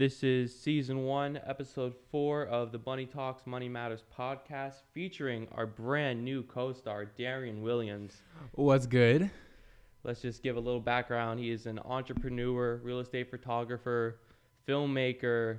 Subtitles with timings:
[0.00, 5.66] This is season one, episode four of the Bunny Talks Money Matters podcast, featuring our
[5.66, 8.22] brand new co star, Darian Williams.
[8.52, 9.30] What's good?
[10.02, 11.38] Let's just give a little background.
[11.38, 14.20] He is an entrepreneur, real estate photographer,
[14.66, 15.58] filmmaker,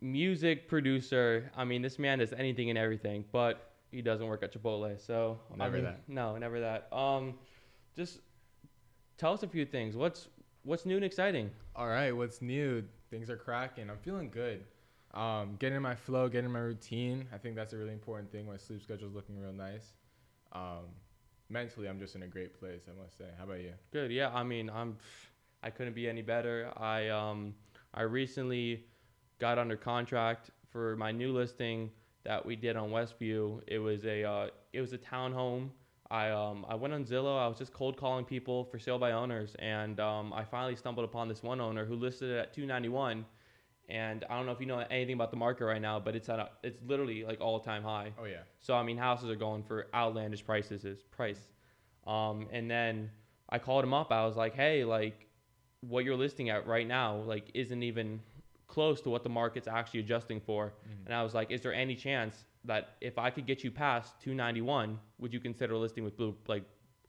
[0.00, 1.48] music producer.
[1.56, 5.00] I mean, this man does anything and everything, but he doesn't work at Chipotle.
[5.00, 6.00] So I Never mean, that.
[6.08, 6.92] No, never that.
[6.92, 7.34] Um,
[7.94, 8.18] just
[9.18, 9.94] tell us a few things.
[9.94, 10.26] What's
[10.64, 11.52] what's new and exciting?
[11.76, 12.82] All right, what's new?
[13.10, 13.88] Things are cracking.
[13.90, 14.64] I'm feeling good.
[15.14, 17.26] Um, getting in my flow, getting in my routine.
[17.32, 18.46] I think that's a really important thing.
[18.46, 19.94] My sleep schedule's looking real nice.
[20.52, 20.84] Um,
[21.48, 22.82] mentally, I'm just in a great place.
[22.86, 23.24] I must say.
[23.38, 23.72] How about you?
[23.92, 24.10] Good.
[24.10, 24.30] Yeah.
[24.34, 24.96] I mean, I'm.
[25.62, 26.70] I couldn't be any better.
[26.76, 27.54] I um.
[27.94, 28.84] I recently
[29.38, 31.90] got under contract for my new listing
[32.24, 33.62] that we did on Westview.
[33.66, 34.24] It was a.
[34.24, 35.70] Uh, it was a townhome.
[36.10, 36.64] I um.
[36.68, 37.38] I went on Zillow.
[37.38, 40.32] I was just cold calling people for sale by owners, and um.
[40.32, 43.24] I finally stumbled upon this one owner who listed it at 291.
[43.90, 46.28] And I don't know if you know anything about the market right now, but it's
[46.28, 48.12] at a, it's literally like all time high.
[48.20, 48.42] Oh yeah.
[48.60, 50.84] So I mean, houses are going for outlandish prices.
[50.84, 51.40] Is price,
[52.06, 53.10] um, and then
[53.48, 54.12] I called him up.
[54.12, 55.26] I was like, hey, like,
[55.80, 58.20] what you're listing at right now, like, isn't even
[58.66, 60.66] close to what the market's actually adjusting for.
[60.86, 61.06] Mhm.
[61.06, 64.14] And I was like, is there any chance that if I could get you past
[64.20, 66.62] 291, would you consider listing with Blue, like,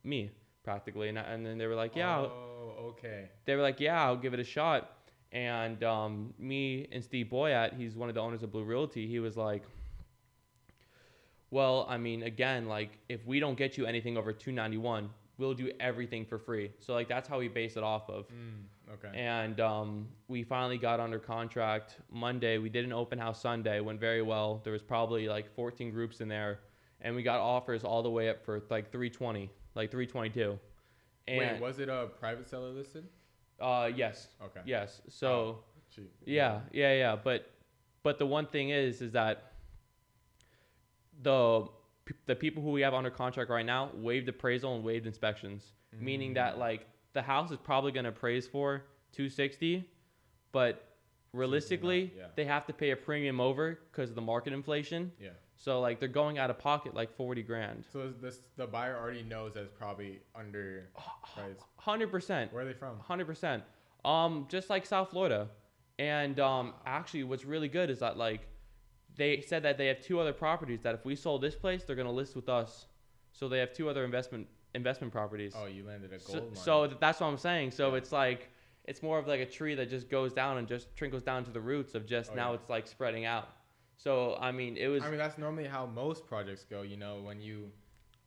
[0.03, 0.31] me,
[0.63, 1.09] practically?
[1.09, 2.17] And, I- and then they were like, yeah.
[2.19, 3.29] Oh, okay.
[3.45, 4.91] they were like, yeah, I'll give it a shot.
[5.31, 9.19] And um, me and Steve Boyat, he's one of the owners of Blue Realty, he
[9.19, 9.63] was like,
[11.51, 15.71] well, I mean, again, like if we don't get you anything over 291, we'll do
[15.79, 16.71] everything for free.
[16.79, 18.25] So like that's how we base it off of.
[18.27, 18.63] Mm,
[18.93, 19.17] okay.
[19.17, 22.57] And um, we finally got under contract Monday.
[22.57, 24.61] We did an open house Sunday, went very well.
[24.63, 26.59] There was probably like 14 groups in there,
[27.01, 30.57] and we got offers all the way up for like 320, like 322.
[31.27, 33.05] And Wait, was it a private seller listed?
[33.59, 34.61] uh, yes, Okay.
[34.65, 35.01] yes.
[35.09, 35.59] So.
[35.93, 36.11] Cheap.
[36.25, 37.15] Yeah, yeah, yeah.
[37.15, 37.49] But
[38.03, 39.53] but the one thing is, is that
[41.23, 41.67] the
[42.25, 46.33] the people who we have under contract right now waived appraisal and waived inspections, meaning
[46.35, 46.59] that Mm.
[46.59, 48.83] like the house is probably going to appraise for
[49.13, 49.87] 260,
[50.51, 50.85] but
[51.33, 52.25] realistically yeah.
[52.35, 55.11] they have to pay a premium over because of the market inflation.
[55.21, 55.29] Yeah.
[55.55, 57.83] So like they're going out of pocket like 40 grand.
[57.91, 60.89] So is this the buyer already knows that it's probably under
[61.35, 61.57] price.
[61.77, 62.53] Hundred percent.
[62.53, 62.99] Where are they from?
[62.99, 63.63] Hundred percent.
[64.05, 65.49] Um, just like South Florida,
[65.97, 68.47] and um, actually, what's really good is that like
[69.17, 71.97] they said that they have two other properties that if we sold this place, they're
[71.97, 72.85] gonna list with us.
[73.33, 75.53] So they have two other investment investment properties.
[75.57, 76.63] Oh, you landed a so, gold mine.
[76.63, 77.71] so that's what I'm saying.
[77.71, 77.97] So Yeah.
[77.97, 78.49] it's like
[78.85, 81.51] it's more of like a tree that just goes down and just trickles down to
[81.51, 82.55] the roots of just Oh, now yeah.
[82.55, 83.49] it's like spreading out.
[83.95, 86.81] So I mean, it was I mean, that's normally how most projects go.
[86.83, 87.71] You know, when you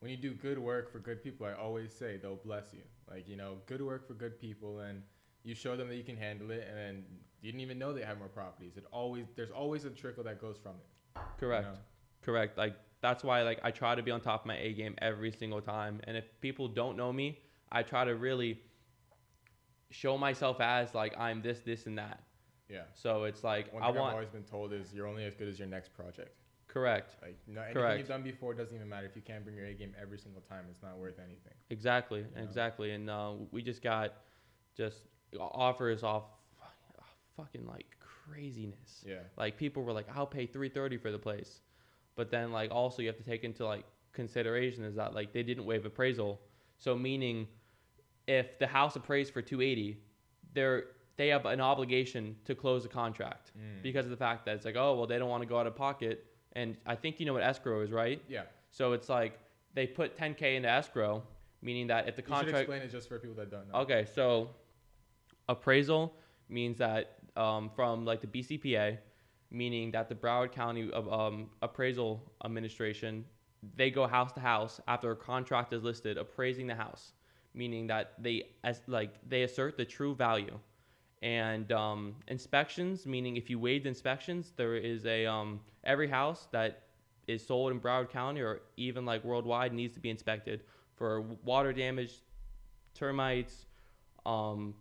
[0.00, 2.82] when you do good work for good people, I always say they'll bless you.
[3.10, 5.02] Like you know, good work for good people, and
[5.44, 7.04] you show them that you can handle it, and then
[7.40, 8.76] you didn't even know they have more properties.
[8.76, 10.86] It always there's always a trickle that goes from it.
[11.16, 11.66] you correct.
[11.66, 11.78] know?
[12.22, 12.56] Correct.
[12.58, 15.32] Like that's why like I try to be on top of my A game every
[15.32, 16.00] single time.
[16.04, 17.40] And if people don't know me,
[17.70, 18.60] I try to really
[19.90, 22.20] show myself as like I'm this, this, and that.
[22.68, 22.84] Yeah.
[22.94, 25.48] So it's like One I thing I've always been told is you're only as good
[25.48, 26.36] as your next project.
[26.68, 27.16] correct.
[27.20, 27.98] Like no, anything Correct.
[27.98, 30.40] you've done before doesn't even matter if you can't bring your A game every single
[30.40, 30.64] time.
[30.70, 31.52] It's not worth anything.
[31.68, 32.24] Exactly.
[32.34, 32.42] Yeah.
[32.42, 32.92] Exactly.
[32.92, 34.14] And uh, we just got
[34.74, 34.98] just
[35.38, 36.24] offers off
[37.36, 39.04] fucking like craziness.
[39.06, 39.16] Yeah.
[39.36, 41.60] Like people were like, I'll pay three thirty for the place,
[42.16, 45.42] but then like also you have to take into like consideration is that like they
[45.42, 46.40] didn't waive appraisal,
[46.78, 47.46] so meaning
[48.26, 49.98] if the house appraised for two eighty,
[50.54, 50.84] they're
[51.16, 53.82] they have an obligation to close the contract Mm.
[53.82, 55.66] because of the fact that it's like oh well they don't want to go out
[55.66, 58.20] of pocket, and I think you know what escrow is right.
[58.28, 58.42] Yeah.
[58.70, 59.38] So it's like
[59.74, 61.22] they put ten k into escrow,
[61.62, 63.80] meaning that if the You should contract explain it just for people that don't know.
[63.80, 64.50] Okay, so
[65.48, 66.14] appraisal
[66.48, 68.98] means that um, from like the BCPA,
[69.52, 73.24] meaning that the Broward County of, um, Appraisal Administration,
[73.76, 77.12] they go house to house after a contract is listed, appraising the house,
[77.54, 80.58] meaning that they as like they assert the true value.
[81.22, 86.82] And um, inspections, meaning if you waived inspections, there is a um, every house that
[87.28, 90.62] is sold in Broward County or even like worldwide needs to be inspected
[90.96, 92.14] for water damage,
[92.94, 93.66] termites,
[94.26, 94.74] um,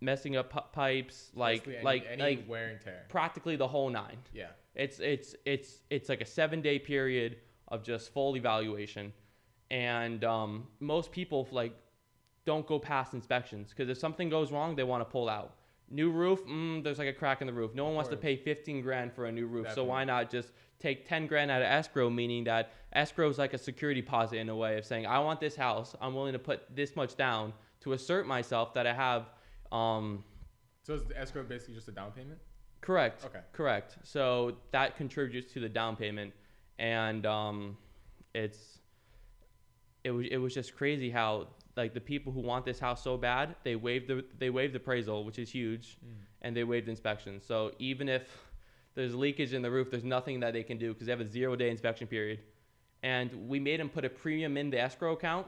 [0.00, 3.04] messing up pi- pipes, like Basically any- like any like wear and tear.
[3.08, 4.18] practically the whole nine.
[4.32, 4.48] Yeah.
[4.74, 7.38] It's it's it's it's like a seven day period
[7.68, 9.12] of just full evaluation,
[9.70, 11.74] and um, most people like
[12.46, 15.54] don't go past inspections because if something goes wrong, they want to pull out.
[15.92, 17.74] New roof, mm, there's like a crack in the roof.
[17.74, 20.52] No one wants to pay 15 grand for a new roof, so why not just
[20.78, 22.08] take 10 grand out of escrow?
[22.08, 25.40] Meaning that escrow is like a security deposit in a way of saying, I want
[25.40, 29.30] this house, I'm willing to put this much down to assert myself that I have.
[29.72, 30.24] Um,
[30.82, 32.38] So is the escrow basically just a down payment?
[32.80, 33.24] Correct.
[33.24, 33.40] Okay.
[33.52, 33.98] Correct.
[34.02, 36.32] So that contributes to the down payment,
[36.78, 37.76] and um,
[38.34, 38.78] it's
[40.02, 43.16] it was it was just crazy how like the people who want this house so
[43.16, 45.98] bad they waived the they waived appraisal, which is huge,
[46.42, 47.40] and they waived inspection.
[47.40, 48.22] So even if
[48.94, 51.26] there's leakage in the roof, there's nothing that they can do because they have a
[51.26, 52.40] zero day inspection period,
[53.02, 55.46] and we made them put a premium in the escrow account,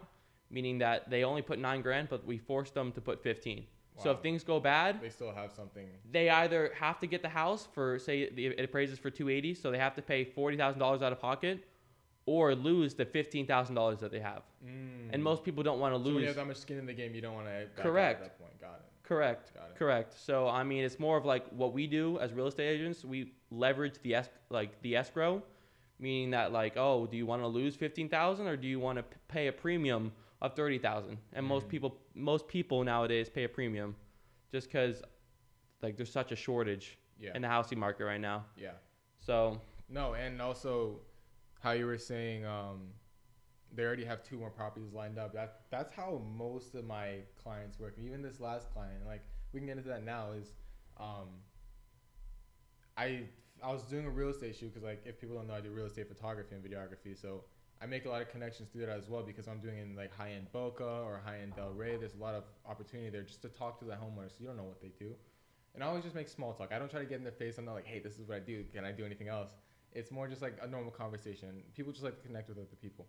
[0.51, 3.65] meaning that they only put nine grand, but we forced them to put fifteen.
[3.99, 5.87] So if things go bad, They still have something.
[6.11, 9.71] they either have to get the house for say the, it appraises for 280 so
[9.71, 11.65] they have to pay $40000 out of pocket
[12.27, 14.43] or lose the $15000 that they have
[15.13, 16.05] and most people don't want to Mm.
[16.05, 17.67] So when you lose have that much skin in the game, you don't want to.
[17.83, 18.23] Correct.
[18.23, 18.87] At that point, got it.
[19.09, 19.77] correct Got it.
[19.77, 23.05] correct so i mean it's more of like what we do as real estate agents
[23.05, 25.43] we leverage the es- like the escrow
[25.99, 29.03] meaning that like oh do you want to lose 15000 or do you want to
[29.03, 30.13] p- pay a premium
[30.43, 31.71] of 30000 and most Mhm.
[31.71, 33.97] people most people nowadays pay a premium
[34.51, 35.03] just because
[35.83, 37.35] like there's such a shortage Yeah.
[37.35, 38.75] in the housing market right now yeah.
[39.21, 41.01] So No, and also
[41.61, 42.93] how you were saying um,
[43.75, 45.33] they already have two more properties lined up.
[45.33, 47.95] That that's how most of my clients work.
[47.99, 49.23] Even this last client, like
[49.53, 50.55] we can get into that now, is
[50.99, 51.29] um,
[52.97, 53.29] I
[53.63, 55.71] I was doing a real estate shoot because like if people don't know, I do
[55.71, 57.45] real estate photography and videography, so
[57.83, 60.15] I make a lot of connections through that as well because I'm doing in like
[60.17, 61.99] high end Boca or high end Delray.
[61.99, 64.31] There's a lot of opportunity there just to talk to the homeowners.
[64.31, 65.15] So you don't know what they do.
[65.75, 66.71] And I always just make small talk.
[66.73, 67.59] I don't try to get in their face.
[67.59, 68.65] I'm not like, hey, this is what I do.
[68.73, 69.51] Can I do anything else?
[69.93, 71.63] It's more just like a normal conversation.
[71.75, 73.07] People just like to connect with other people.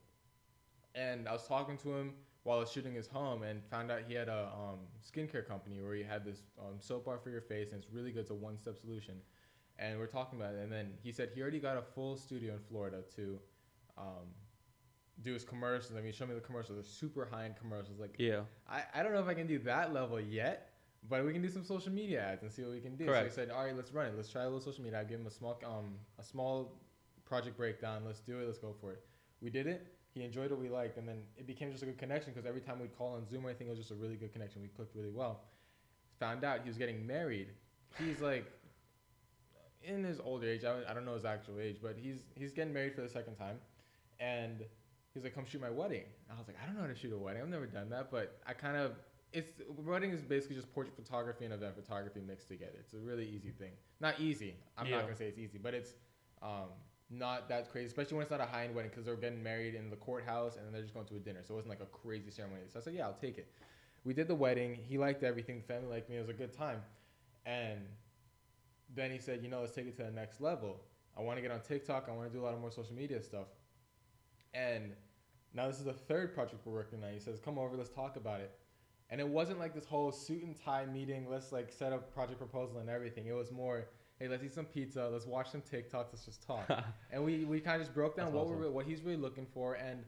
[0.96, 4.02] And I was talking to him while I was shooting his home and found out
[4.08, 7.42] he had a um, skincare company where he had this um, soap bar for your
[7.42, 8.22] face and it's really good.
[8.22, 9.16] It's a one step solution.
[9.78, 10.62] And we're talking about it.
[10.62, 13.40] And then he said he already got a full studio in Florida to
[13.98, 14.28] um,
[15.22, 15.98] do his commercials.
[15.98, 16.78] I mean, show me the commercials.
[16.78, 18.00] They're super high end commercials.
[18.00, 20.72] Like, yeah, I, I don't know if I can do that level yet,
[21.10, 23.06] but we can do some social media ads and see what we can do.
[23.06, 23.34] Correct.
[23.34, 24.14] So I said, all right, let's run it.
[24.16, 25.00] Let's try a little social media.
[25.00, 26.80] I give him a small um a small
[27.26, 28.04] project breakdown.
[28.06, 28.46] Let's do it.
[28.46, 29.04] Let's go for it.
[29.42, 29.88] We did it.
[30.14, 32.62] He enjoyed what we liked, and then it became just a good connection because every
[32.62, 34.62] time we'd call on Zoom or anything, it was just a really good connection.
[34.62, 35.42] We clicked really well.
[36.20, 37.48] Found out he was getting married.
[37.98, 38.46] He's like
[39.84, 40.64] in his older age.
[40.64, 43.36] I, I don't know his actual age, but he's he's getting married for the second
[43.36, 43.58] time,
[44.20, 44.64] and
[45.14, 47.14] he's like, "Come shoot my wedding." I was like, "I don't know how to shoot
[47.14, 47.42] a wedding.
[47.42, 48.94] I've never done that, but I kind of."
[49.32, 49.50] It's
[49.84, 52.78] wedding is basically just portrait photography and event photography mixed together.
[52.80, 53.72] It's a really easy thing.
[54.00, 54.56] Not easy.
[54.78, 54.98] I'm Yeah.
[54.98, 55.96] not gonna say it's easy, but it's
[56.44, 56.70] um,
[57.10, 59.74] not that crazy, especially when it's not a high end wedding because they're getting married
[59.74, 61.40] in the courthouse and then they're just going to a dinner.
[61.44, 62.62] So it wasn't like a crazy ceremony.
[62.68, 63.48] So I said, "Yeah, I'll take it."
[64.04, 64.76] We did the wedding.
[64.76, 65.62] He liked everything.
[65.62, 66.18] The family liked me.
[66.18, 66.84] It was a good time,
[67.46, 67.80] and
[68.94, 70.80] then he said, "You know, let's take it to the next level.
[71.18, 72.08] I want to get on TikTok.
[72.08, 73.48] I want to do a lot of more social media stuff."
[74.54, 74.94] And
[75.54, 77.14] now this is the third project we're working on.
[77.14, 78.52] He says, "Come over, let's talk about it."
[79.10, 81.30] And it wasn't like this whole suit and tie meeting.
[81.30, 83.28] Let's like set up project proposal and everything.
[83.28, 83.88] It was more,
[84.20, 85.10] "Hey, let's eat some pizza.
[85.12, 86.08] Let's watch some TikToks.
[86.12, 86.70] Let's just talk."
[87.12, 88.60] and we, we kind of just broke down That's what awesome.
[88.60, 89.76] we're what he's really looking for.
[89.76, 90.04] And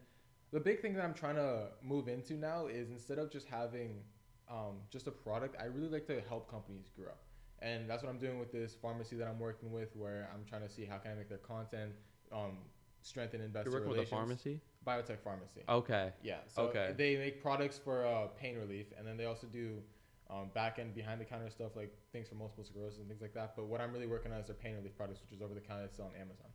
[0.51, 4.01] the big thing that I'm trying to move into now is instead of just having
[4.49, 7.13] um, just a product, I really like to help companies grow.
[7.59, 10.61] And that's what I'm doing with this pharmacy that I'm working with, where I'm trying
[10.61, 11.91] to see how can I make their content,
[12.31, 12.57] um,
[13.05, 14.41] strengthen investor you're working with a relations.
[14.43, 14.61] pharmacy.
[14.85, 15.61] Biotech pharmacy.
[15.69, 16.11] Okay.
[16.23, 16.37] Yeah.
[16.47, 16.93] So Okay.
[16.97, 19.81] they make products for uh, pain relief, and then they also do
[20.29, 23.33] um, back end, behind the counter stuff like things for multiple sclerosis and things like
[23.35, 23.55] that.
[23.55, 25.59] But what I'm really working on is their pain relief products, which is over the
[25.61, 25.85] counter.
[25.85, 26.47] It's on Amazon.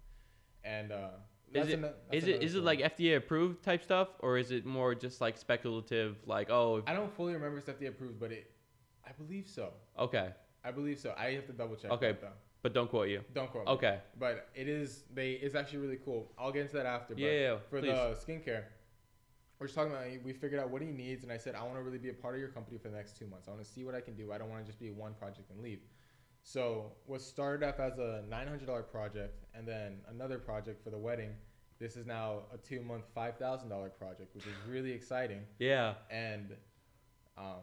[0.65, 1.09] And uh,
[1.55, 4.67] Is it ano- is it is it like FDA approved type stuff or is it
[4.67, 6.17] more just like speculative?
[6.27, 8.51] Like oh I don't fully remember if it's FDA approved, but it,
[9.07, 9.73] I believe so.
[9.99, 10.31] okay,
[10.65, 11.15] I believe so.
[11.17, 11.91] I have to double check.
[11.93, 12.09] Okay.
[12.13, 12.39] that, though.
[12.63, 13.23] But don't quote you.
[13.35, 13.73] Don't quote me.
[13.73, 13.99] Okay.
[14.19, 15.33] But it is they.
[15.33, 16.33] It's actually really cool.
[16.39, 17.15] I'll get into that after.
[17.15, 17.89] But Yeah, yeah, yeah, for please.
[17.93, 18.65] the skincare,
[19.59, 20.07] we're just talking about.
[20.25, 22.15] We figured out what he needs, and I said I want to really be a
[22.15, 23.49] part of your company for the next two months.
[23.49, 24.33] I want to see what I can do.
[24.33, 25.81] I don't want to just be one project and leave.
[26.43, 30.91] So what started off as a nine hundred dollar project, and then another project for
[30.91, 31.31] the wedding.
[31.79, 35.41] This is now a two month, five thousand dollar project, which is really exciting.
[35.59, 35.95] Yeah.
[36.11, 36.55] And
[37.39, 37.63] um,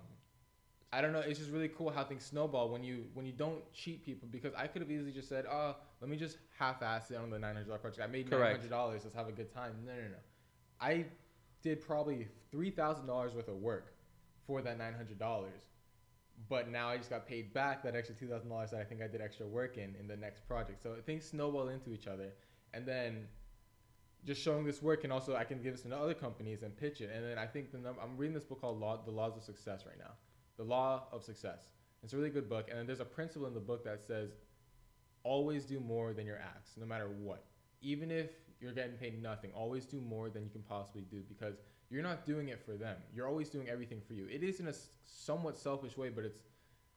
[0.94, 1.20] I don't know.
[1.20, 4.28] It's just really cool how things snowball when you when you don't cheat people.
[4.32, 7.38] Because I could have easily just said, "Oh, let me just half-ass it on the
[7.38, 8.02] nine hundred dollar project.
[8.02, 9.02] I made nine hundred dollars.
[9.04, 10.18] Let's have a good time." No, no, no.
[10.80, 11.06] I
[11.62, 13.94] did probably three thousand dollars worth of work
[14.46, 15.62] for that nine hundred dollars.
[16.50, 19.02] But now I just got paid back that extra two thousand dollars that I think
[19.02, 20.82] I did extra work in in the next project.
[20.82, 22.32] So things snowball into each other,
[22.74, 23.28] and then
[24.26, 27.02] just showing this work and also I can give this to other companies and pitch
[27.02, 27.10] it.
[27.14, 29.44] And then I think the number, I'm reading this book called Law, The Laws of
[29.44, 30.12] Success right now.
[30.58, 31.70] The Law of Success.
[32.04, 32.68] It's a really good book.
[32.70, 34.32] And then there's a principle in the book that says
[35.24, 37.44] always do more than your ask, no matter what.
[37.82, 41.56] Even if you're getting paid nothing, always do more than you can possibly do because
[41.90, 42.98] you're not doing it for them.
[43.14, 44.28] You're always doing everything for you.
[44.32, 44.74] It is in a
[45.06, 46.42] somewhat selfish way, but it's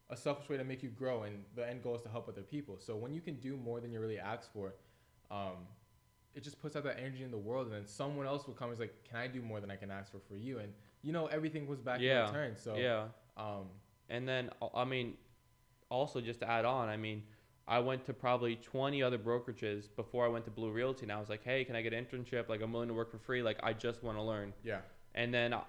[0.08, 2.42] a selfish way to make you grow, and the end goal is to help other
[2.42, 2.76] people.
[2.78, 4.74] So when you can do more than you really ask for,
[5.30, 5.66] um,
[6.34, 8.70] it just puts out that energy in the world, and then someone else will come
[8.70, 10.72] and is like, "Can I do more than I can ask for for you?" And
[11.02, 12.28] you know everything was back Yeah.
[12.28, 12.56] in return.
[12.56, 13.08] So yeah.
[13.36, 13.66] Um,
[14.08, 15.14] And then I mean,
[15.90, 17.22] also just to add on, I mean,
[17.68, 21.20] I went to probably 20 other brokerages before I went to Blue Realty, and I
[21.20, 22.48] was like, hey, can I get an internship?
[22.48, 23.42] Like I'm willing to work for free.
[23.42, 24.52] Like I just want to learn.
[24.64, 24.80] yeah,
[25.14, 25.60] And then uh,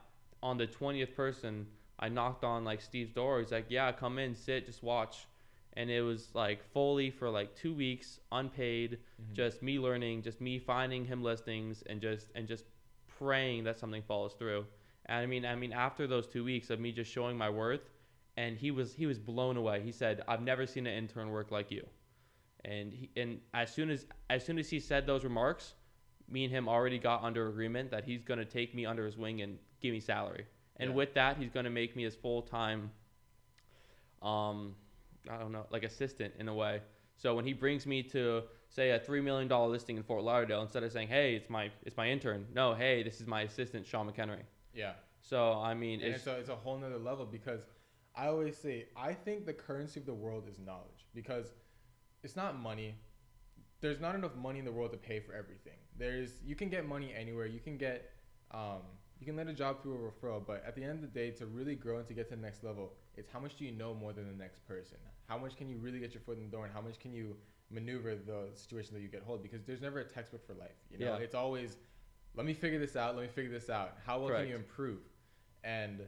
[0.41, 1.68] on the 20th person,
[2.00, 3.39] I knocked on like Steve's door.
[3.39, 5.27] He's like, yeah, come in, sit, just watch.
[5.74, 9.34] And it was like fully for like two weeks, unpaid, Mhm.
[9.34, 12.65] just me learning, just me finding him listings, and just and just
[13.20, 14.65] praying that something follows through.
[15.08, 17.89] And I mean, I mean, after those two weeks of me just showing my worth,
[18.38, 19.81] and he was he was blown away.
[19.81, 21.86] He said, "I've never seen an intern work like you."
[22.63, 25.74] And he, and as soon as as soon as he said those remarks,
[26.29, 29.41] me and him already got under agreement that he's gonna take me under his wing
[29.41, 30.46] and give me salary.
[30.77, 30.96] And Yeah.
[30.96, 32.91] with that, he's gonna make me his full time.
[34.22, 34.75] Um,
[35.29, 36.81] I don't know, like assistant in a way.
[37.17, 40.62] So when he brings me to say a three million dollar listing in Fort Lauderdale,
[40.62, 43.86] instead of saying, "Hey, it's my it's my intern," no, "Hey, this is my assistant,
[43.86, 44.43] Sean McHenry."
[44.74, 44.94] Yeah.
[45.22, 47.62] So I mean, and it's, it's a, it's a whole nother level because
[48.16, 51.54] I always say I think the currency of the world is knowledge because
[52.24, 52.96] it's not money.
[53.82, 55.78] There's not enough money in the world to pay for everything.
[55.98, 57.46] There's you can get money anywhere.
[57.46, 58.12] You can get
[58.51, 58.82] um,
[59.20, 61.30] you can let a job through a referral, but at the end of the day,
[61.32, 63.72] to really grow and to get to the next level, it's how much do you
[63.72, 64.98] know more than the next person?
[65.28, 67.13] How much can you really get your foot in the door, and how much can
[67.13, 67.36] you
[67.70, 69.44] maneuver the situation that you get hold?
[69.44, 70.75] Because there's never a textbook for life.
[70.90, 71.24] You know, Yeah.
[71.24, 71.78] it's always
[72.36, 73.16] let me figure this out.
[73.16, 73.98] Let me figure this out.
[74.06, 74.44] How well Correct.
[74.44, 75.00] can you improve?
[75.64, 76.02] And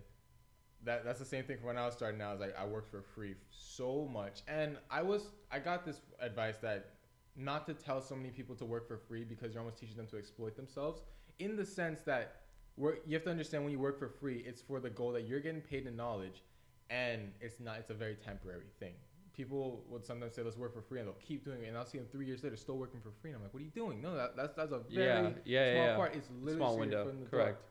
[0.86, 2.30] that that's the same thing for when I was starting out.
[2.30, 6.02] I was like, I worked for free so much, and I was I got this
[6.20, 6.92] advice that
[7.36, 10.08] not to tell so many people to work for free because you're almost teaching them
[10.08, 11.02] to exploit themselves.
[11.40, 12.36] In the sense that
[12.78, 15.40] you have to understand when you work for free, it's for the goal that you're
[15.40, 16.44] getting paid in knowledge,
[16.90, 17.78] and it's not.
[17.80, 18.94] It's a very temporary thing.
[19.36, 21.86] People would sometimes say, "Let's work for free," and they'll keep doing it, and I'll
[21.86, 23.32] see them three years later still working for free.
[23.32, 24.02] And I'm like, "What are you doing?
[24.02, 26.16] No, that, that's that's a very yeah, yeah, small yeah, part.
[26.16, 27.28] It's literally small window, in door.
[27.30, 27.64] correct?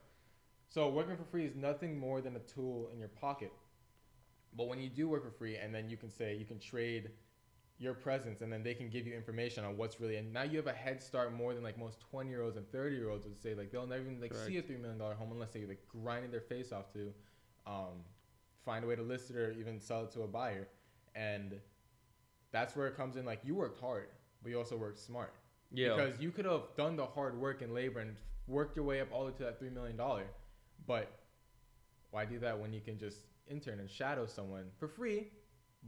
[0.69, 3.53] So working for free is nothing more than a tool in your pocket.
[4.57, 7.11] But when you do work for free, and then you can say you can trade
[7.79, 10.57] your presence, and then they can give you information on what's really, and now you
[10.57, 13.27] have a head start more than like most twenty year olds and thirty year olds
[13.27, 13.55] would say.
[13.55, 16.31] Like they'll never even like see a three million dollar home unless they like grinding
[16.31, 17.13] their face off to
[17.67, 18.05] um,
[18.65, 20.69] find a way to list it or even sell it to a buyer,
[21.15, 21.59] and
[22.51, 23.25] that's where it comes in.
[23.25, 24.09] Like you worked hard,
[24.43, 25.33] but you also worked smart.
[25.75, 28.15] Yeah, Because you could have done the hard work and labor and
[28.47, 30.25] worked your way up all the way to that three million dollar,
[30.87, 31.11] but
[32.11, 35.29] why do that when you can just intern and shadow someone for free,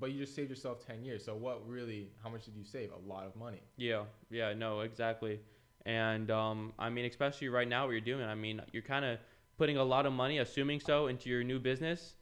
[0.00, 1.24] but you just saved yourself ten years?
[1.24, 2.08] So what really?
[2.22, 2.90] How much did you save?
[2.92, 3.60] A lot of money.
[3.76, 5.40] yeah, yeah, no, exactly.
[5.86, 9.18] And um, I mean, especially right now, what you're doing, I mean, you're kind of
[9.58, 12.14] putting a lot of money, assuming so, into your new business.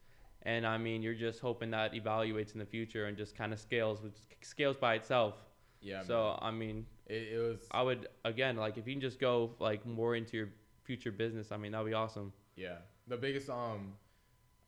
[0.44, 3.60] And I mean, you're just hoping that evaluates in the future and just kind of
[3.60, 5.34] scales, which scales by itself.
[5.80, 6.02] Yeah.
[6.02, 7.58] so I mean, it, it was.
[7.70, 10.48] I would again like if you can just go like more into your
[10.84, 11.52] future business.
[11.52, 12.32] I mean, that'd be awesome.
[12.56, 12.76] Yeah.
[13.08, 13.94] The biggest um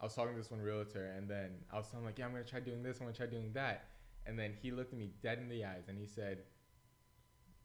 [0.00, 2.26] I was talking to this one realtor and then I was telling him like, yeah,
[2.26, 3.85] I'm gonna try doing this, I'm gonna try doing that.
[4.26, 6.38] And then he looked at me dead in the eyes and he said,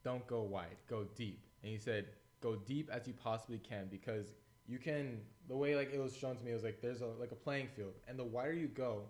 [0.04, 1.46] Don't go wide, go deep.
[1.64, 2.06] And he said,
[2.42, 4.28] Go deep as you possibly can because
[4.70, 7.08] you can the way like it was shown to me it was like there's a
[7.20, 9.02] like a playing field and the wider you go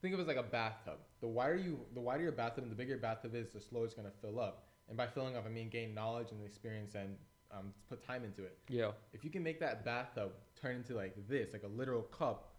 [0.00, 2.72] think of it as like a bathtub the wider you the wider your bathtub and
[2.72, 5.36] the bigger your bathtub is the slower it's going to fill up and by filling
[5.36, 7.16] up i mean gain knowledge and experience and
[7.52, 11.14] um, put time into it Yeah, if you can make that bathtub turn into like
[11.28, 12.54] this, like a literal cup,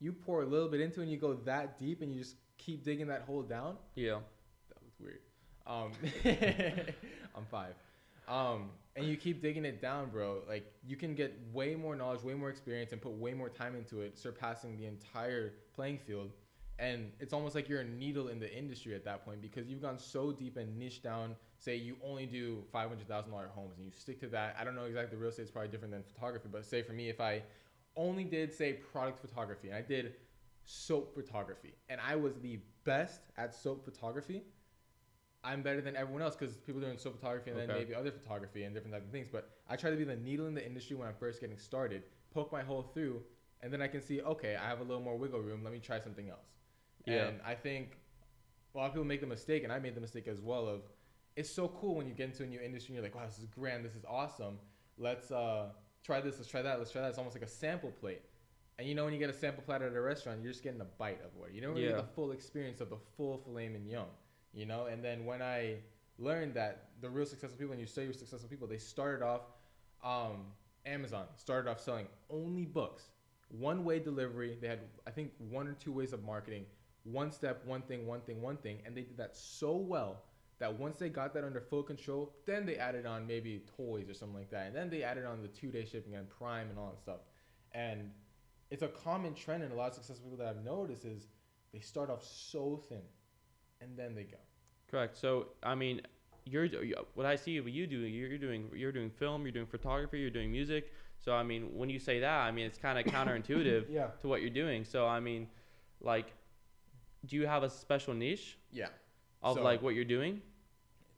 [0.00, 2.34] you pour a little bit into it and you go that deep and you just
[2.58, 3.76] keep digging that hole down.
[3.94, 4.18] yeah,
[4.70, 5.20] That was weird.
[5.64, 5.92] Um,
[7.36, 7.74] I'm five.
[8.26, 10.38] Um, and you keep digging it down, bro.
[10.48, 13.74] Like you can get way more knowledge, way more experience, and put way more time
[13.74, 16.30] into it, surpassing the entire playing field.
[16.78, 19.82] And it's almost like you're a needle in the industry at that point because you've
[19.82, 21.36] gone so deep and niche down.
[21.58, 24.56] Say you only do five hundred thousand dollar homes and you stick to that.
[24.58, 25.16] I don't know exactly.
[25.16, 27.42] Real estate is probably different than photography, but say for me, if I
[27.96, 30.14] only did say product photography and I did
[30.64, 34.42] soap photography and I was the best at soap photography,
[35.44, 38.64] I'm better than everyone else because people doing soap photography and then maybe other photography
[38.64, 39.28] and different types of things.
[39.30, 42.02] But I try to be the needle in the industry when I'm first getting started,
[42.32, 43.22] poke my hole through,
[43.62, 45.62] and then I can see, okay, I have a little more wiggle room.
[45.62, 46.48] Let me try something else.
[47.06, 47.26] Yeah.
[47.26, 47.98] And I think
[48.74, 50.66] a lot of people make the mistake, and I made the mistake as well.
[50.66, 50.82] Of
[51.36, 53.38] it's so cool when you get into a new industry and you're like, wow, this
[53.38, 54.58] is grand, this is awesome.
[54.96, 55.68] Let's uh,
[56.04, 57.08] try this, let's try that, let's try that.
[57.08, 58.22] It's almost like a sample plate.
[58.78, 60.80] And you know, when you get a sample plate at a restaurant, you're just getting
[60.80, 61.90] a bite of what you don't really Yeah.
[61.92, 64.06] get the full experience of the full filet mignon.
[64.54, 65.76] You know, and then when I
[66.18, 69.42] learned that the real successful people, and you study successful people, they started off.
[70.04, 70.46] Um,
[70.86, 73.04] Amazon started off selling only books,
[73.48, 74.58] one way delivery.
[74.60, 76.66] They had, I think, one or two ways of marketing,
[77.04, 80.22] one step, one thing, one thing, one thing, and they did that so well
[80.58, 84.14] that once they got that under full control, then they added on maybe toys or
[84.14, 86.78] something like that, and then they added on the two day shipping and Prime and
[86.78, 87.20] all that stuff,
[87.72, 88.10] and
[88.70, 91.26] it's a common trend in a lot of successful people that I've noticed is
[91.72, 93.02] they start off so thin,
[93.84, 94.36] and then they go.
[94.90, 95.16] Correct.
[95.16, 96.00] So I mean,
[96.44, 96.68] you're
[97.14, 97.98] what I see what you do.
[97.98, 99.42] You're doing you're doing film.
[99.42, 100.18] You're doing photography.
[100.20, 100.92] You're doing music.
[101.20, 104.08] So I mean, when you say that, I mean it's kind of counterintuitive Yeah.
[104.20, 104.84] to what you're doing.
[104.84, 105.48] So I mean,
[106.00, 106.32] like,
[107.26, 108.88] do you have a special niche Yeah.
[109.42, 110.42] of So- like what you're doing?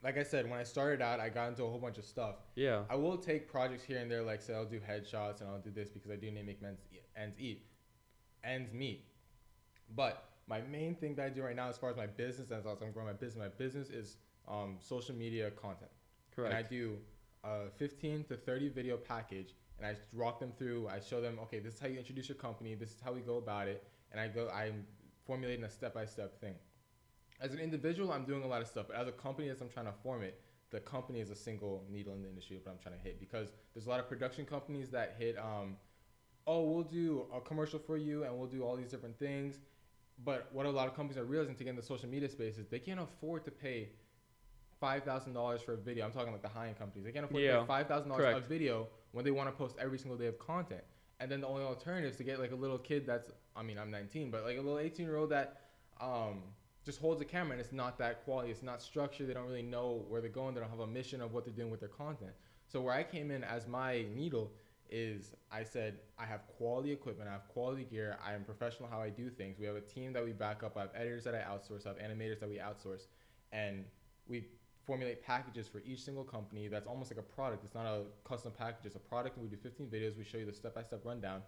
[0.03, 2.37] Like I said, when I started out, I got into a whole bunch of stuff.
[2.55, 2.85] Yeah.
[2.89, 5.71] I will take projects here and there, like say I'll do headshots and I'll do
[5.71, 6.81] this because I do need to make ends,
[7.17, 7.63] ends eat,
[8.45, 9.05] ends meet.
[9.97, 12.65] But my main thing that I do right now, as far as my business as
[12.67, 14.17] I'm growing my business, my business is
[14.49, 15.91] um, social media content.
[16.35, 16.55] Correct.
[16.55, 16.99] And I do
[17.45, 20.89] a 15 to 30 video package, and I walk them through.
[20.89, 22.75] I show them, okay, this is how you introduce your company.
[22.75, 24.49] This is how we go about it, and I go.
[24.55, 24.87] I'm
[25.27, 26.55] formulating a step-by-step thing.
[27.41, 29.69] As an individual, I'm doing a lot of stuff, but as a company, as I'm
[29.69, 32.73] trying to form it, the company is a single needle in the industry of what
[32.73, 35.37] I'm trying to hit because there's a lot of production companies that hit.
[35.39, 35.77] Um,
[36.47, 39.59] oh, we'll do a commercial for you, and we'll do all these different things.
[40.25, 42.57] But what a lot of companies are realizing to get in the social media space
[42.59, 43.91] is they can't afford to pay
[44.81, 46.05] five thousand dollars for a video.
[46.05, 47.05] I'm talking like the high end companies.
[47.05, 49.53] They can't afford to pay five thousand dollars for a video when they want to
[49.53, 50.83] post every single day of content.
[51.21, 53.79] And then the only alternative is to get like a little kid that's I mean
[53.79, 55.61] I'm 19, but like a little 18 year old that
[56.01, 56.43] um,
[56.85, 58.51] just holds a camera and it's not that quality.
[58.51, 59.29] It's not structured.
[59.29, 60.55] They don't really know where they're going.
[60.55, 62.33] They don't have a mission of what they're doing with their content.
[62.69, 64.53] So where I came in as my needle
[64.91, 69.01] is I said I have quality equipment, I have quality gear, I am professional how
[69.01, 69.59] I do things.
[69.59, 70.77] We have a team that we back up.
[70.77, 73.07] I have editors that I outsource, I have animators that we outsource,
[73.53, 73.85] and
[74.29, 74.47] we
[74.87, 76.69] formulate packages for each single company.
[76.69, 77.65] That's almost like a product.
[77.65, 78.87] It's not a custom package.
[78.87, 80.17] It's a product, and we do 15 videos.
[80.17, 81.43] We show you the step-by-step rundown,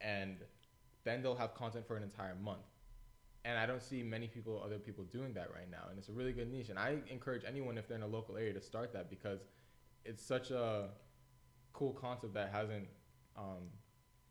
[0.00, 0.36] and
[1.04, 2.66] then they'll have content for an entire month.
[3.46, 5.84] And I don't see many people, other people doing that right now.
[5.90, 6.70] And it's a really good niche.
[6.70, 9.40] And I encourage anyone if they're in a local area to start that because
[10.04, 10.88] it's such a
[11.74, 12.86] cool concept that hasn't
[13.36, 13.68] um,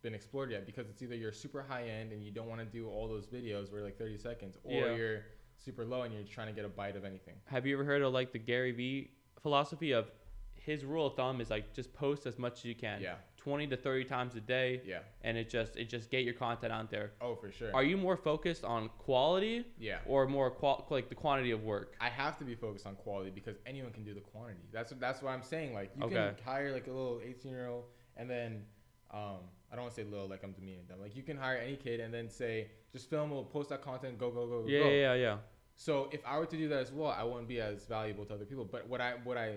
[0.02, 0.66] been explored yet.
[0.66, 3.28] Because it's either you're super high end and you don't want to do all those
[3.28, 4.96] videos where like 30 seconds, or Yeah.
[4.96, 5.22] you're
[5.58, 7.36] super low and you're trying to get a bite of anything.
[7.46, 10.10] Have you ever heard of like the Gary Vee philosophy of
[10.56, 13.02] his rule of thumb is like just post as much as you can.
[13.02, 15.00] Yeah, 20 to 30 times a day yeah.
[15.22, 17.12] and it just it just get your content out there.
[17.20, 17.72] Oh, for sure.
[17.74, 19.98] Are you more focused on quality yeah.
[20.06, 21.96] or more qual- like the quantity of work?
[22.00, 24.62] I have to be focused on quality because anyone can do the quantity.
[24.72, 25.74] That's that's what I'm saying.
[25.74, 26.16] Like you Okay.
[26.16, 28.64] can hire like a little 18 year old and then
[29.12, 29.40] um,
[29.72, 31.02] I don't want to say little like I'm demeaning them.
[31.02, 34.18] Like you can hire any kid and then say just film, we'll post that content,
[34.18, 34.68] go go go go.
[34.68, 34.86] Yeah, go.
[34.86, 35.38] yeah, yeah, yeah.
[35.76, 38.36] So if I were to do that as well, I wouldn't be as valuable to
[38.36, 38.64] other people.
[38.64, 39.56] But what I what I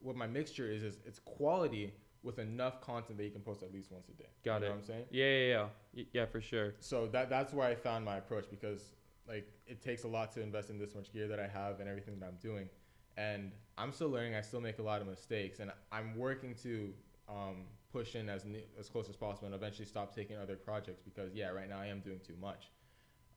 [0.00, 1.92] what my mixture is is it's quality
[2.28, 4.28] with enough content that you can post at least once a day.
[4.44, 4.68] Got you it.
[4.68, 5.04] Know what I'm saying?
[5.10, 6.04] Yeah, yeah, yeah.
[6.12, 6.74] Yeah, for sure.
[6.78, 8.92] so that that's where I found my approach because
[9.26, 11.88] like it takes a lot to invest in this much gear that I have and
[11.88, 12.68] everything that I'm doing,
[13.16, 14.34] and I'm still learning.
[14.34, 16.92] I still make a lot of mistakes, and I'm working to
[17.30, 21.00] um, push in as ne- as close as possible and eventually stop taking other projects
[21.02, 22.68] because yeah, right now I am doing too much,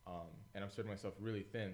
[0.05, 1.73] um, and I'm spreading myself really thin.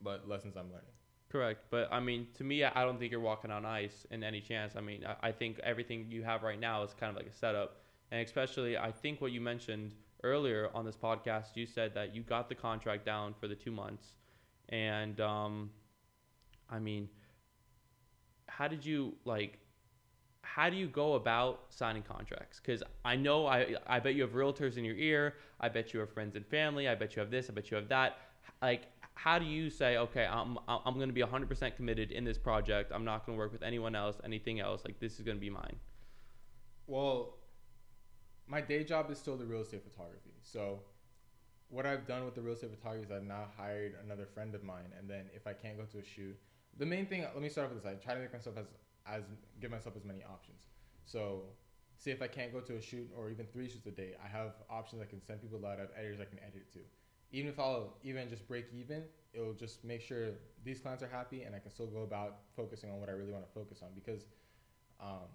[0.00, 0.94] But lessons I'm learning.
[1.30, 1.66] Correct.
[1.70, 4.74] But I mean, to me, I don't think you're walking on ice in any chance.
[4.76, 7.32] I mean, I, I think everything you have right now is kind of like a
[7.36, 7.76] setup.
[8.10, 12.22] And especially, I think what you mentioned earlier on this podcast, you said that you
[12.22, 14.14] got the contract down for the two months.
[14.70, 15.70] And um,
[16.70, 17.08] I mean,
[18.48, 19.58] how did you like?
[20.42, 22.60] How do you go about signing contracts?
[22.60, 25.36] Because I know I I bet you have realtors in your ear.
[25.60, 26.88] I bet you have friends and family.
[26.88, 27.50] I bet you have this.
[27.50, 28.18] I bet you have that.
[28.62, 28.84] Like,
[29.22, 32.90] how do you say, okay, I'm I'm going to be 100% committed in this project.
[32.94, 34.82] I'm not going to work with anyone else, anything else.
[34.82, 35.76] Like, this is going to be mine.
[36.86, 37.36] Well,
[38.46, 40.32] my day job is still the real estate photography.
[40.40, 40.80] So,
[41.68, 44.64] what I've done with the real estate photography is I've now hired another friend of
[44.64, 46.36] mine, and then if I can't go to a shoot,
[46.78, 47.20] the main thing.
[47.22, 47.92] Let me start off with this.
[47.92, 48.66] I try to make myself as
[49.06, 49.24] as
[49.60, 50.62] give myself as many options.
[51.04, 51.42] So,
[51.98, 54.28] say if I can't go to a shoot or even three shoots a day, I
[54.28, 55.76] have options I can send people out.
[55.76, 56.80] I have editors I can edit it to.
[57.32, 60.30] Even if I'll even just break even, it'll just make sure
[60.64, 63.32] these clients are happy, and I can still go about focusing on what I really
[63.32, 64.26] want to focus on because.
[65.00, 65.28] Um,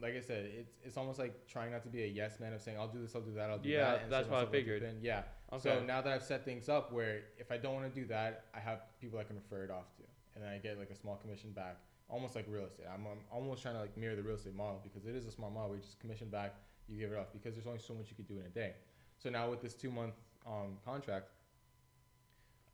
[0.00, 2.60] like I said, it's it's almost like trying not to be a yes man of
[2.60, 4.02] saying I'll do this, I'll do that, I'll do Yeah, that.
[4.02, 4.94] and that's what I myself up to figured.
[5.00, 5.22] Yeah.
[5.52, 5.62] Okay.
[5.62, 8.44] So now that I've set things up where if I don't want to do that,
[8.54, 10.02] I have people I can refer it off to,
[10.34, 11.78] and then I get like a small commission back,
[12.10, 12.86] almost like real estate.
[12.92, 15.30] I'm, I'm almost trying to like mirror the real estate model because it is a
[15.30, 15.70] small model.
[15.70, 16.56] where you just commission back,
[16.88, 18.74] you give it off because there's only so much you could do in a day.
[19.18, 20.14] So now with this two month
[20.46, 21.30] um, contract,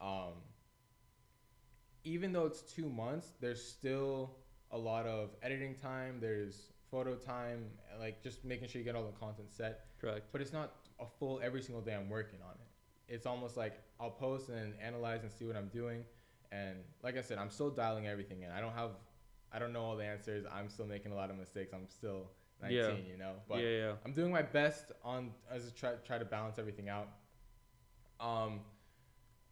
[0.00, 0.32] um,
[2.04, 4.30] even though it's two months, there's still
[4.70, 6.18] a lot of editing time.
[6.20, 7.64] There's photo time,
[8.00, 9.87] like just making sure you get all the content set.
[10.00, 10.26] Correct.
[10.32, 13.14] But it's not a full every single day I'm working on it.
[13.14, 16.04] it's almost like I'll post and analyze and see what I'm doing.
[16.50, 18.50] And like I said, I'm still dialing everything in.
[18.50, 18.90] I don't have,
[19.52, 20.44] I don't know all the answers.
[20.52, 21.72] I'm still making a lot of mistakes.
[21.74, 22.30] I'm still
[22.61, 22.90] 19, Yeah.
[23.11, 23.32] you know.
[23.48, 23.92] But yeah, yeah.
[24.04, 27.08] I'm doing my best on as a try try to balance everything out.
[28.22, 28.61] Um,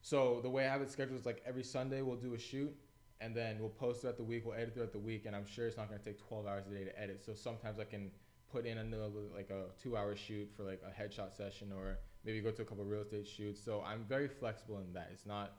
[0.01, 2.75] so the way I have it scheduled is like every Sunday we'll do a shoot,
[3.21, 4.47] and then we'll post throughout the week.
[4.47, 6.71] We'll edit throughout the week, and I'm sure it's not gonna take 12 hours a
[6.71, 7.23] day to edit.
[7.25, 8.11] So sometimes I can
[8.51, 12.51] put in another like a two-hour shoot for like a headshot session, or maybe go
[12.51, 13.63] to a couple real estate shoots.
[13.63, 15.11] So I'm very flexible in that.
[15.13, 15.57] It's not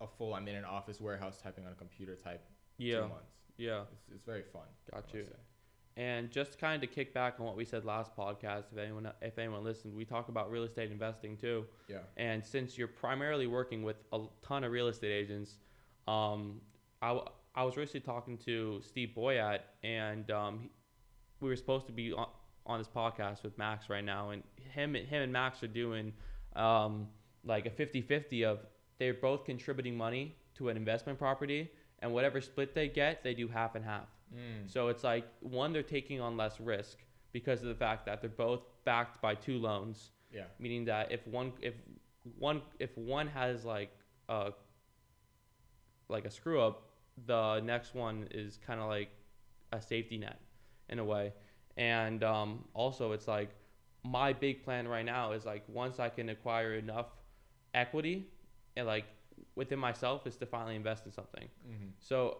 [0.00, 2.44] a full I'm in an office warehouse typing on a computer type
[2.78, 3.34] Yeah, two months.
[3.56, 3.82] yeah.
[3.92, 4.62] It's, it's very fun.
[4.92, 5.26] Got you.
[5.98, 9.10] And just kind of to kick back on what we said last podcast, if anyone
[9.20, 11.64] if anyone listened, we talk about real estate investing too.
[11.88, 11.98] Yeah.
[12.16, 15.58] And since you're primarily working with a ton of real estate agents,
[16.06, 16.60] um,
[17.02, 20.70] I, w- I was recently talking to Steve Boyat, and um, he-
[21.40, 22.28] we were supposed to be on,
[22.64, 26.12] on this podcast with Max right now, and him him and Max are doing
[26.54, 27.08] um,
[27.44, 28.60] like a 50-50 of
[29.00, 33.48] they're both contributing money to an investment property, and whatever split they get, they do
[33.48, 34.06] half and half.
[34.34, 34.70] Mm.
[34.70, 36.98] So it's like one, they're taking on less risk
[37.32, 40.44] because of the fact that they're both backed by two loans, Yeah.
[40.58, 41.74] meaning that if one if
[42.38, 43.90] one if one has like
[44.28, 44.52] a
[46.08, 46.82] like a screw up,
[47.26, 49.10] the next one is kind of like
[49.72, 50.40] a safety net
[50.88, 51.32] in a way.
[51.76, 53.50] And um, also, it's like
[54.04, 57.06] my big plan right now is like once I can acquire enough
[57.74, 58.26] equity
[58.76, 59.04] and like
[59.54, 61.48] within myself is to finally invest in something.
[61.68, 61.88] Mm-hmm.
[61.98, 62.38] So,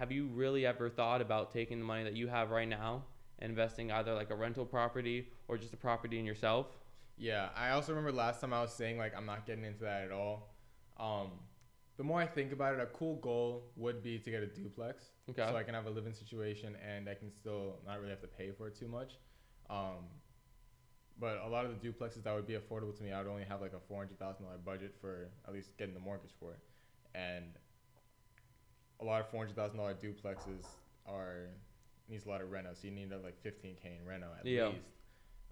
[0.00, 3.04] have you really ever thought about taking the money that you have right now
[3.38, 6.68] and investing either like a rental property or just a property in yourself?
[7.18, 10.04] Yeah, I also remember last time I was saying like I'm not getting into that
[10.04, 10.54] at all.
[10.98, 11.32] Um,
[11.98, 15.10] the more I think about it, a cool goal would be to get a duplex,
[15.28, 15.44] Okay.
[15.46, 18.26] so I can have a living situation and I can still not really have to
[18.26, 19.18] pay for it too much.
[19.68, 20.08] Um,
[21.18, 23.44] but a lot of the duplexes that would be affordable to me, I would only
[23.44, 26.52] have like a four hundred thousand dollar budget for at least getting the mortgage for
[26.52, 26.60] it,
[27.14, 27.44] and
[29.00, 30.66] a lot of four hundred thousand dollar duplexes
[31.06, 31.48] are
[32.08, 34.68] needs a lot of reno, so you need like fifteen k in reno at Yeah.
[34.68, 34.88] least.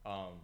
[0.05, 0.35] Um,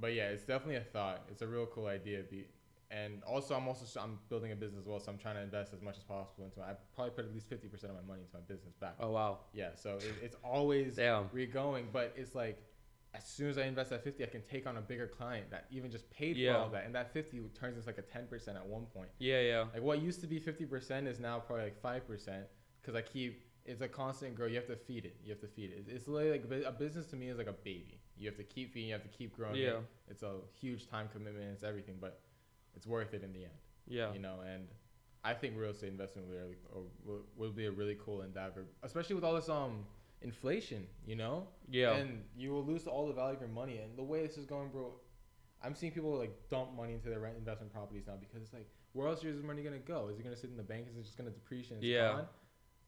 [0.00, 1.22] but yeah, it's definitely a thought.
[1.30, 2.22] It's a real cool idea.
[2.22, 2.46] Be,
[2.90, 5.74] and also, I'm also I'm building a business as well, so I'm trying to invest
[5.74, 6.60] as much as possible into.
[6.60, 8.94] I probably put at least fifty percent of my money into my business back.
[9.00, 9.38] Oh wow.
[9.52, 11.28] Yeah, so it, it's always Damn.
[11.32, 12.62] re-going, but it's like
[13.14, 15.66] as soon as I invest that fifty, I can take on a bigger client that
[15.70, 16.52] even just paid Yeah.
[16.54, 19.08] for all that, and that fifty turns into like a ten percent at one point.
[19.18, 19.64] Yeah, yeah.
[19.72, 22.44] Like what used to be fifty percent is now probably like five percent
[22.80, 23.44] because I keep.
[23.64, 24.48] It's a constant growth.
[24.50, 25.16] You have to feed it.
[25.22, 25.84] You have to feed it.
[25.88, 28.00] It's, like a business to me is like a baby.
[28.16, 28.88] You have to keep feeding.
[28.88, 29.56] You have to keep growing.
[29.56, 29.58] it.
[29.58, 29.80] Yeah.
[30.08, 31.50] It's a huge time commitment.
[31.52, 32.22] It's everything, but
[32.74, 33.58] it's worth it in the end.
[33.86, 34.10] Yeah.
[34.14, 34.68] You know, and
[35.22, 36.56] I think real estate investment will, be really,
[37.04, 39.84] will, will be a really cool endeavor, especially with all this um
[40.22, 40.86] inflation.
[41.06, 41.46] You know.
[41.70, 41.94] Yeah.
[41.94, 43.78] And you will lose all the value of your money.
[43.78, 44.92] And the way this is going, bro,
[45.62, 48.68] I'm seeing people like dump money into their rent investment properties now because it's like,
[48.92, 50.08] where else is this money gonna go?
[50.08, 50.86] Is it gonna sit in the bank?
[50.90, 51.76] Is it just gonna depreciate?
[51.76, 52.20] And it's Yeah.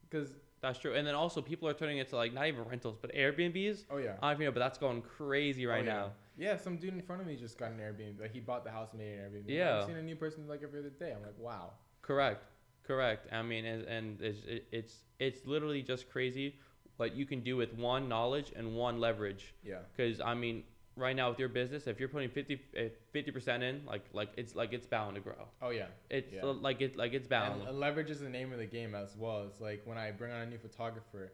[0.09, 0.95] Because That's true.
[0.95, 3.85] And then also people are turning it to like not even rentals, but Airbnbs.
[3.91, 4.15] oh yeah.
[4.23, 5.93] I don't know know, but that's going crazy right Oh, yeah.
[5.93, 6.13] now.
[6.37, 8.21] Yeah, some dude in front of me just got an Airbnb.
[8.21, 9.45] Like he bought the house and made an Airbnb.
[9.47, 9.79] Yeah.
[9.81, 11.13] I've seen a new person like every other day.
[11.15, 11.73] I'm like, wow.
[12.03, 12.45] Correct.
[12.83, 13.33] Correct.
[13.33, 14.41] I mean, and, and it's,
[14.73, 16.57] it's it's literally just crazy
[17.01, 19.55] what you can do with one knowledge and one leverage.
[19.65, 19.79] Yeah.
[19.97, 20.65] Because I mean,
[20.97, 22.31] right now with your business, if you're putting
[22.77, 25.49] eh, 50 percent in, like like it's like it's bound to grow.
[25.63, 25.87] Oh yeah.
[26.11, 26.43] It's Yeah.
[26.43, 27.67] Uh, like it like it's bound.
[27.67, 29.45] And, leverage is the name of the game as well.
[29.45, 31.33] It's like when I bring on a new photographer,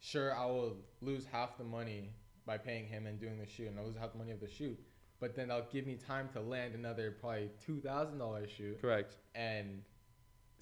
[0.00, 2.14] sure I will lose half the money
[2.46, 4.48] by paying him and doing the shoot, and I'll lose half the money of the
[4.48, 4.78] shoot.
[5.20, 9.16] But then they'll give me time to land another probably two thousand dollar shoot, Correct.
[9.34, 9.82] and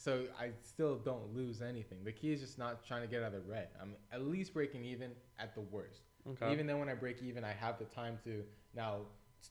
[0.01, 1.99] so I still don't lose anything.
[2.05, 3.69] The key is just not trying to get out of the red.
[3.81, 6.05] I'm at least breaking even at the worst.
[6.27, 6.51] Okay.
[6.53, 8.43] Even then, when I break even, I have the time to
[8.75, 9.01] now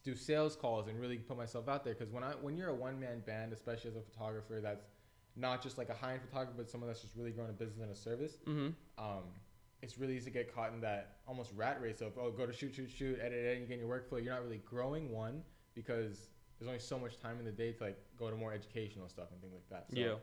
[0.04, 1.94] do sales calls and really put myself out there.
[1.94, 4.88] Because when I when you're a one man band, especially as a photographer, that's
[5.36, 7.82] not just like a high end photographer, but someone that's just really growing a business
[7.84, 8.38] and a service.
[8.48, 8.70] mm-hmm.
[8.98, 9.26] Um,
[9.82, 12.54] it's really easy to get caught in that almost rat race of oh, go to
[12.54, 14.22] shoot, shoot, shoot, edit, edit, you get in your workflow.
[14.22, 15.44] You're not really growing one
[15.76, 19.08] because there's only so much time in the day to like go to more educational
[19.08, 19.86] stuff and things like that.
[19.94, 20.16] So Yeah.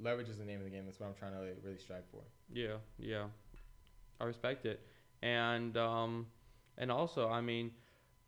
[0.00, 0.84] Leverage is the name of the game.
[0.86, 2.22] That's what I'm trying to like, really strive for.
[2.52, 3.24] Yeah, yeah.
[4.20, 4.80] I respect it.
[5.22, 6.26] And um
[6.78, 7.72] and also, I mean,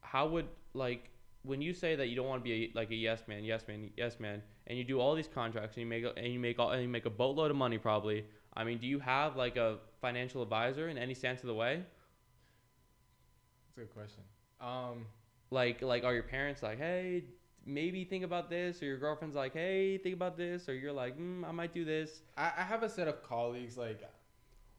[0.00, 1.10] how would like
[1.42, 3.66] when you say that you don't want to be a, like a yes man, yes
[3.66, 6.38] man, yes man, and you do all these contracts and you make a, and you
[6.38, 8.24] make all, and you make a boatload of money probably.
[8.54, 11.82] I mean, do you have like a financial advisor in any sense of the way?
[13.66, 14.22] That's a good question.
[14.60, 15.06] Um,
[15.50, 17.24] Like like are your parents like, "Hey,
[17.66, 21.18] maybe think about this," or your girlfriend's like, "Hey, think about this," or you're like,
[21.18, 24.02] mm, "I might do this." I, I have a set of colleagues like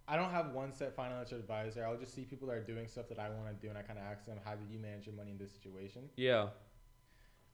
[0.07, 1.85] I don't have one set financial advisor.
[1.85, 3.83] I'll just see people that are doing stuff that I want to do, and I
[3.83, 6.49] kind of ask them, "How did you manage your money in this situation?" Yeah.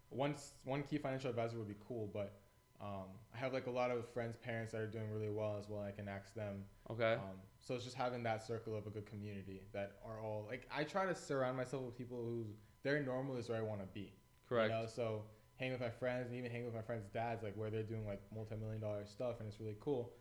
[0.10, 2.39] one s- one key financial advisor would be cool, but
[2.82, 5.70] um, I have like a lot of friends, parents that are doing really well as
[5.70, 5.84] well.
[5.84, 6.63] I can ask them.
[6.89, 7.13] Okay.
[7.13, 10.68] Um, so it's just having that circle of a good community that are all like
[10.76, 12.46] I try to surround myself with people who
[12.84, 14.13] their normal is where I want to be.
[14.49, 14.73] Correct.
[14.73, 15.21] You know, so
[15.57, 18.05] hang with my friends and even hang with my friends' dads, like where they're doing
[18.05, 20.12] like multi-million dollar stuff and it's really cool.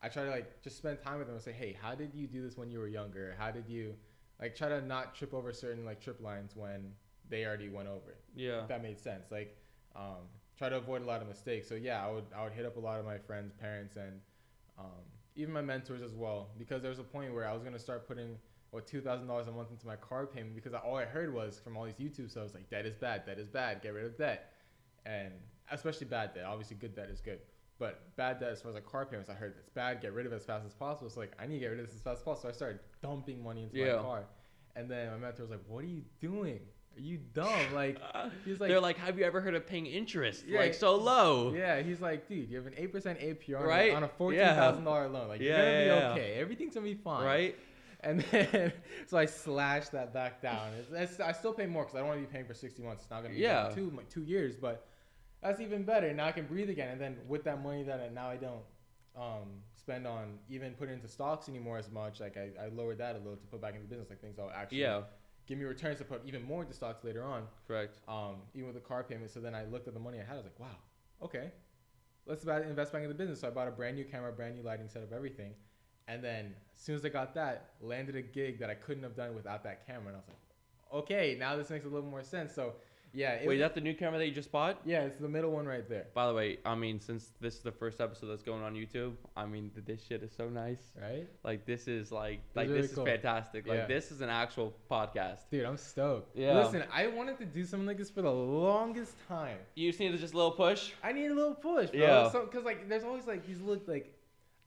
[0.00, 2.26] I try to like just spend time with them and say, hey, how did you
[2.26, 3.34] do this when you were younger?
[3.38, 3.94] How did you
[4.40, 6.92] like try to not trip over certain like trip lines when
[7.28, 8.22] they already went over it?
[8.34, 8.62] Yeah.
[8.62, 9.30] If that made sense.
[9.30, 9.56] Like,
[9.94, 11.68] um, try to avoid a lot of mistakes.
[11.68, 14.20] So yeah, I would I would hit up a lot of my friends, parents, and
[14.78, 15.04] um,
[15.36, 16.50] even my mentors as well.
[16.58, 18.36] Because there was a point where I was gonna start putting
[18.72, 21.60] what two thousand dollars a month into my car payment because all I heard was
[21.62, 24.18] from all these YouTube stuff like debt is bad, debt is bad, get rid of
[24.18, 24.52] debt,
[25.06, 25.30] and
[25.70, 26.44] especially bad debt.
[26.46, 27.38] Obviously, good debt is good.
[27.78, 30.00] But bad debt, as far as like car payments, I heard it's bad.
[30.00, 31.10] Get rid of it as fast as possible.
[31.10, 32.42] So like, I need to get rid of this as fast as possible.
[32.42, 33.96] So I started dumping money into Yeah.
[33.96, 34.24] my car,
[34.74, 36.60] and then my mentor was like, "What are you doing?
[36.96, 37.98] Are you dumb?" Like,
[38.46, 40.44] he's like, They're like, have you ever heard of paying interest?
[40.46, 41.52] Yeah, like so low.
[41.54, 43.92] yeah, he's like, dude, you have an eight percent APR on a- Right?
[43.94, 44.54] on a fourteen Yeah.
[44.54, 45.28] thousand dollar loan.
[45.28, 46.32] Like, Yeah, you're gonna yeah, be okay.
[46.34, 47.24] Everything's gonna be fine.
[47.24, 47.56] Right.
[48.02, 48.72] And then,
[49.06, 50.72] so I slashed that back down.
[50.78, 52.82] It's, it's, I still pay more because I don't want to be paying for sixty
[52.82, 53.02] months.
[53.04, 53.70] It's not gonna be Yeah.
[53.74, 54.86] two like, two years, but
[55.42, 56.12] that's even better.
[56.12, 56.88] Now I can breathe again.
[56.88, 58.62] And then with that money that I, now I don't
[59.16, 62.20] um, spend on even put into stocks anymore as much.
[62.20, 64.50] Like I, I lowered that a little to put back into business, like things that'll
[64.52, 65.02] actually Yeah.
[65.46, 67.98] give me returns to put even more into stocks later on Correct.
[68.08, 69.30] um, even with the car payment.
[69.30, 70.34] So then I looked at the money I had.
[70.34, 70.76] I was like, wow,
[71.22, 71.50] okay,
[72.26, 73.40] let's invest back in the business.
[73.40, 75.52] So I bought a brand new camera, brand new lighting setup, everything.
[76.08, 79.16] And then as soon as I got that, landed a gig that I couldn't have
[79.16, 80.08] done without that camera.
[80.08, 82.54] And I was like, okay, now this makes a little more sense.
[82.54, 82.74] So
[83.14, 84.80] yeah, it, Wait, is that the new camera that you just bought?
[84.86, 87.60] yeah, it's the middle one right there, By the way, I mean, since this is
[87.60, 90.92] the first episode that's going on YouTube, I mean, this shit is so nice.
[90.98, 91.28] right?
[91.44, 93.04] Like, this is like, It's like really this cool.
[93.04, 93.66] is fantastic.
[93.66, 93.86] Like, Yeah.
[93.86, 95.40] this is an actual podcast.
[95.50, 96.34] Dude, I'm stoked.
[96.34, 96.58] Yeah.
[96.64, 99.58] Listen, I wanted to do something like this for the longest time.
[99.74, 100.92] You just need just a little push.
[101.02, 102.00] I need a little push, bro.
[102.00, 102.30] Yeah.
[102.30, 104.14] So, cause like, there's always like these look like,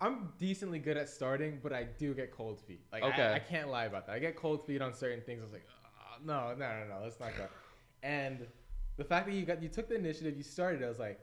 [0.02, 2.82] I'm decently good at starting, but I do get cold feet.
[2.92, 3.24] Like, Okay.
[3.24, 4.14] I, I can't lie about that.
[4.14, 5.42] I get cold feet on certain things.
[5.42, 7.46] I was like, "Ah, no, no, no, no, let's not go.
[8.04, 8.46] And
[8.98, 10.84] the fact that you got, you took the initiative, you started.
[10.84, 11.20] I was like,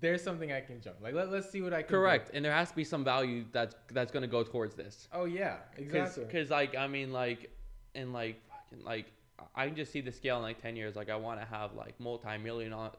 [0.00, 0.96] there's something I can jump.
[1.02, 1.88] Like, let, let's see what I can.
[1.90, 1.96] do.
[1.96, 2.30] Correct.
[2.32, 5.08] And there has to be some value that's that's gonna go towards this.
[5.12, 6.24] Oh yeah, exactly.
[6.24, 7.50] Because, like, I mean, like,
[7.94, 9.12] and like, fucking, like,
[9.54, 10.96] I can just see the scale in like ten years.
[10.96, 12.90] Like, I want to have like multi-million on,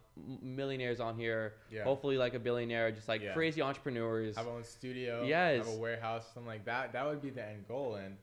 [0.42, 1.54] millionaires on here.
[1.72, 1.84] Yeah.
[1.84, 3.34] Hopefully, like a billionaire, just like Yeah.
[3.34, 4.36] crazy entrepreneurs.
[4.38, 5.24] have own studio.
[5.24, 5.66] Yes.
[5.66, 6.94] Have a warehouse, something like that.
[6.94, 7.96] That would be the end goal.
[7.96, 8.18] And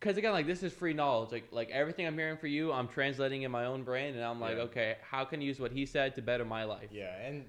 [0.00, 1.30] Because again, like this is free knowledge.
[1.32, 4.40] Like like everything I'm hearing for you, I'm translating in my own brain, and I'm
[4.40, 4.64] like, Yeah.
[4.64, 6.88] okay, how can I use what he said to better my life?
[6.92, 7.44] yeah, and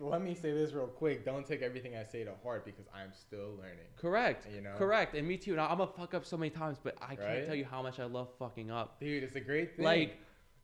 [0.00, 1.24] let me say this real quick.
[1.24, 3.86] Don't take everything I say to heart because I'm still learning.
[3.96, 4.46] Correct.
[4.54, 4.74] You know?
[4.76, 5.14] Correct.
[5.14, 5.54] And me too.
[5.56, 7.46] Now I'm gonna fuck up so many times, but I can't Right?
[7.46, 8.98] tell you how much I love fucking up.
[9.00, 9.84] Dude, it's a great thing.
[9.84, 10.18] Like,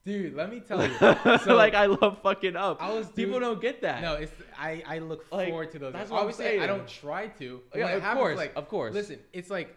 [0.05, 0.95] dude, let me tell you.
[1.45, 2.83] So, like I love fucking up.
[2.83, 4.01] I was People doing- don't get that.
[4.03, 5.93] No, it's I, I look Like, forward to those.
[5.93, 7.61] that's what I'm Obviously, I don't try to.
[7.75, 8.95] yeah, of happens, course, Like, of course.
[8.95, 9.75] listen, it's like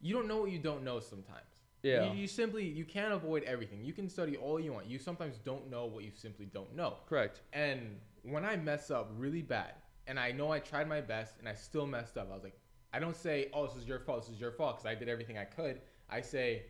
[0.00, 1.44] you don't know what you don't know sometimes.
[1.82, 2.12] Yeah.
[2.12, 3.82] You, you simply you can't avoid everything.
[3.82, 4.86] You can study all you want.
[4.86, 6.94] You sometimes don't know what you simply don't know.
[7.06, 7.40] Correct.
[7.54, 9.74] And when I mess up really bad,
[10.06, 12.58] and I know I tried my best and I still messed up, I was like,
[12.92, 15.08] I don't say, oh, this is your fault, this is your fault, because I did
[15.08, 15.80] everything I could.
[16.08, 16.64] I say,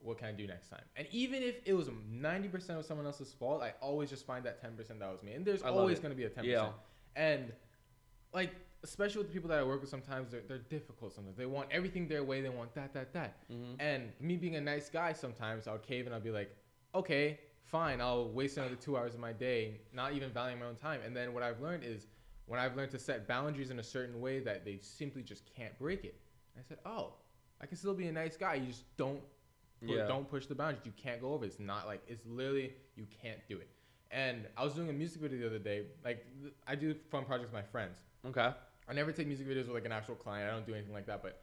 [0.00, 0.82] what can I do next time?
[0.96, 4.62] And even if it was 90% of someone else's fault, I always just find that
[4.62, 5.32] 10% that was me.
[5.32, 6.44] And there's I always going to be a 10%.
[6.44, 6.68] Yeah.
[7.16, 7.52] And
[8.34, 8.50] like,
[8.82, 11.14] especially with the people that I work with, sometimes they're, they're difficult.
[11.14, 12.40] Sometimes they want everything their way.
[12.42, 13.48] They want that, that, that.
[13.50, 13.76] Mhm.
[13.78, 16.54] And me being a nice guy, sometimes I'll cave and I'll be like,
[16.94, 17.40] okay,
[17.72, 21.00] fine, I'll waste another two hours of my day, not even valuing my own time.
[21.04, 22.06] And then what I've learned is
[22.46, 25.76] when I've learned to set boundaries in a certain way that they simply just can't
[25.78, 26.20] break it.
[26.56, 27.14] I said, oh,
[27.62, 28.54] I can still be a nice guy.
[28.54, 29.22] You just don't
[29.80, 30.06] Yeah.
[30.06, 30.84] don't push the boundaries.
[30.84, 31.46] You can't go over.
[31.46, 33.70] It's not like it's literally you can't do it.
[34.10, 35.86] And I was doing a music video the other day.
[36.04, 36.26] Like
[36.68, 37.96] I do fun projects with my friends.
[38.26, 38.50] Okay.
[38.88, 40.48] I never take music videos with like an actual client.
[40.50, 41.22] I don't do anything like that.
[41.22, 41.40] But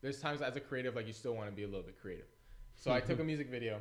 [0.00, 2.26] there's times as a creative, like you still want to be a little bit creative.
[2.76, 3.80] So I took a music video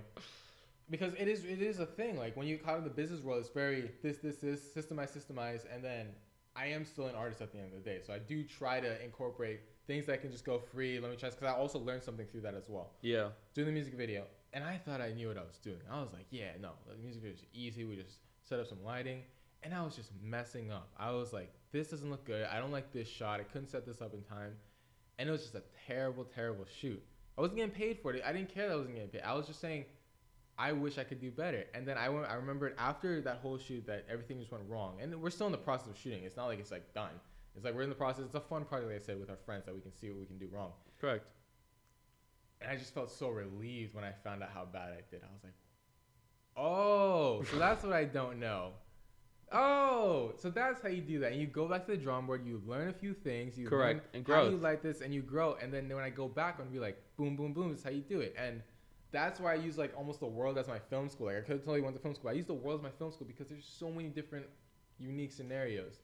[0.89, 2.17] because it is it is a thing.
[2.17, 5.65] Like when you caught in the business world, it's very this this this systemize systemize,
[5.74, 6.08] and then
[6.56, 8.00] I am still an artist at the end of the day.
[8.06, 11.00] So I do try to incorporate things that can just go free.
[11.00, 12.91] Let me try because I also learned something through that as well.
[13.02, 13.30] Yeah.
[13.54, 15.80] Doing the music video, and I thought I knew what I was doing.
[15.91, 17.84] I was like, yeah, no, the music video is easy.
[17.84, 19.21] We just set up some lighting,
[19.63, 20.89] and I was just messing up.
[20.98, 22.45] I was like, this doesn't look good.
[22.45, 23.39] I don't like this shot.
[23.39, 24.54] I couldn't set this up in time,
[25.19, 27.02] and it was just a terrible, terrible shoot.
[27.38, 28.24] I wasn't getting paid for it.
[28.26, 29.24] I didn't care that I wasn't getting paid.
[29.24, 29.86] I was just saying,
[30.58, 31.65] I wish I could do better.
[31.74, 32.28] And then I went.
[32.28, 35.52] I remembered after that whole shoot that everything just went wrong, and we're still in
[35.52, 36.24] the process of shooting.
[36.24, 37.12] It's not like it's like done.
[37.56, 38.26] It's like we're in the process.
[38.26, 40.20] It's a fun project, like I said, with our friends that we can see what
[40.20, 40.72] we can do wrong.
[41.00, 41.26] Correct.
[42.62, 45.22] And I just felt so relieved when I found out how bad I did.
[45.24, 45.54] I was like,
[46.58, 48.72] Oh, so that's what I don't know.
[49.52, 51.32] Oh, so that's how you do that.
[51.32, 54.15] And you go back to the drawing board, you learn a few things, you Correct,
[54.15, 55.56] and how you like this, and you grow.
[55.62, 57.72] And then when I go back, I'm gonna be like, boom, boom, boom.
[57.72, 58.36] This is how you do it.
[58.38, 58.62] And
[59.15, 61.28] that's why I use like almost the world as my film school.
[61.28, 62.30] Like I could totally went to film school.
[62.30, 64.45] I use the world as my film school because there's so many different
[64.99, 65.99] unique scenarios,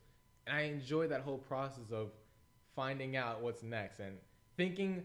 [0.47, 2.12] and I enjoy that whole process of
[2.76, 4.15] finding out what's next and
[4.58, 5.04] thinking.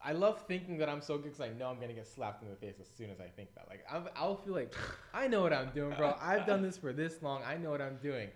[0.00, 2.48] I love thinking that I'm so good because I know I'm gonna get slapped in
[2.48, 3.66] the face as soon as I think that.
[3.68, 4.72] Like I'm, I'll feel like
[5.12, 6.14] I know what I'm doing, bro.
[6.20, 7.42] I've done this for this long.
[7.44, 8.28] I know what I'm doing.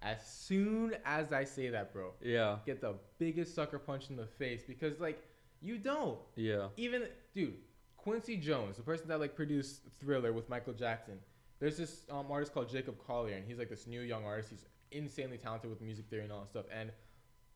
[0.00, 2.58] As soon as I say that, bro, Yeah.
[2.64, 5.20] get the biggest sucker punch in the face because like
[5.60, 6.68] you don't Yeah.
[6.76, 7.54] even dude
[7.98, 11.18] Quincy Jones, the person that like produced Thriller with Michael Jackson.
[11.60, 14.50] There's this um, artist called Jacob Collier, and he's like this new young artist.
[14.50, 16.66] He's insanely talented with music theory and all that stuff.
[16.72, 16.92] And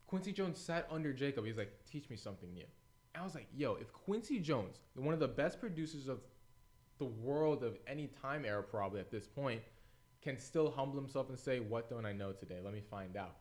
[0.06, 1.46] Quincy Jones sat under Jacob.
[1.46, 2.66] He's like, "Teach me something new."
[3.14, 6.20] I was like, "Yo, if Quincy Jones, one of the best producers of
[6.98, 9.62] the world of any time era, probably at this point,
[10.20, 12.58] can still humble himself and say, "What don't I know today?
[12.62, 13.36] Let me find out."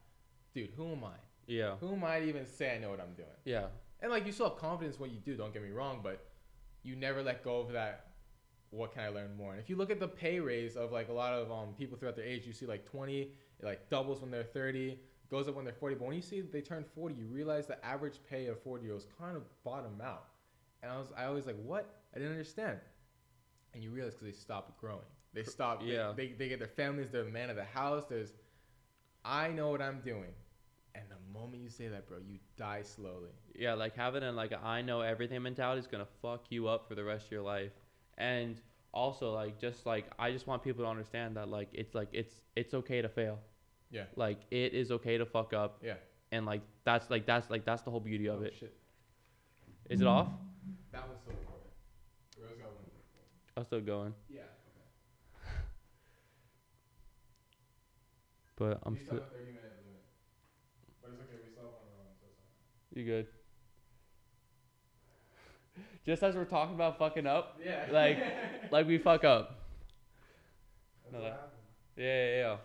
[0.54, 1.16] Dude, who am I?
[1.48, 1.76] Yeah.
[1.80, 3.28] Who am I to even say I know what I'm doing?
[3.46, 3.68] Yeah.
[4.00, 6.31] And like you still have confidence in what you do, don't get me wrong, but
[6.84, 8.08] you never let go of that
[8.72, 9.52] what can I learn more?
[9.52, 11.98] And if you look at the pay raise of like a lot of um, people
[11.98, 14.98] throughout their age, you see like 20, it like doubles when they're 30,
[15.30, 15.96] goes up when they're 40.
[15.96, 18.94] But when you see they turn 40, you realize the average pay of 40 year
[18.94, 20.28] olds kind of bottom out.
[20.82, 22.02] And I was I always like, what?
[22.16, 22.80] I didn't understand.
[23.74, 25.00] And you realize because they stopped growing.
[25.34, 25.86] They stopped.
[25.86, 26.14] they- Yeah.
[26.16, 27.10] They, they, get their families.
[27.12, 28.06] They're the man of the house.
[28.10, 28.34] There's,
[29.24, 30.34] I know what I'm doing.
[30.96, 33.30] And the moment you say that, bro, you die slowly.
[33.56, 36.88] Yeah, like having a like a I know everything mentality is gonna fuck you up
[36.88, 37.72] for the rest of your life.
[38.18, 38.62] And
[38.94, 42.42] also like just like I just want people to understand that like it's like it's
[42.56, 43.40] it's okay to fail.
[43.90, 44.04] Yeah.
[44.16, 45.96] Like it is okay to fuck up Yeah.
[46.32, 48.54] and like that's like that's like that's the whole beauty of Oh, it.
[48.60, 48.74] Shit.
[49.90, 50.28] Is it off?
[50.92, 51.72] That was so important.
[52.38, 52.86] Rose got one.
[53.58, 54.14] I'm still going.
[54.30, 54.42] Yeah.
[55.42, 55.56] Okay.
[58.56, 60.04] but I'm still still have a 30 minute limit.
[61.02, 61.38] But it's okay.
[61.44, 62.81] We still have one wrong, so it's fine.
[62.94, 63.28] You good.
[66.06, 67.86] Just as we're talking about fucking up, Yeah.
[67.92, 68.18] Like-
[68.72, 69.60] like we fuck up.
[71.12, 71.52] No, that-
[71.96, 72.58] Yeah, yeah, yeah.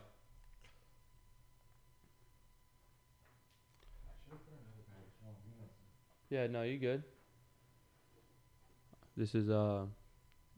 [4.08, 4.84] I should have put another
[5.20, 5.42] battery.
[6.30, 6.42] You know.
[6.42, 7.02] Yeah, no, you good.
[9.16, 9.84] This is uh,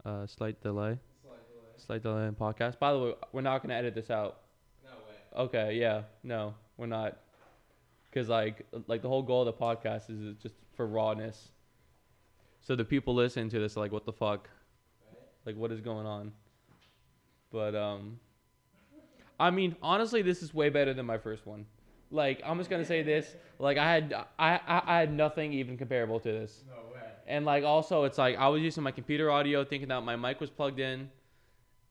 [0.04, 0.98] a slight delay.
[1.22, 1.72] Slight delay.
[1.76, 2.78] Slight delay in podcast.
[2.78, 4.40] By the way, we're not gonna edit this out.
[4.85, 5.44] No way.
[5.46, 7.16] Okay, yeah, no, we're not.
[8.12, 11.51] Cause like, like the whole goal of the podcast is just for rawness.
[12.61, 14.49] So the people listening to this are like, what the fuck?
[15.44, 16.33] Like, what is going on?
[17.53, 18.18] But um,
[19.38, 21.66] I mean, honestly, this is way better than my first one.
[22.11, 23.37] Like, I'm just gonna say this.
[23.59, 26.64] Like, I had, I, I, I had nothing even comparable to this.
[26.66, 27.01] No way.
[27.27, 30.40] And like also it's like I was using my computer audio thinking that my mic
[30.40, 31.11] was plugged in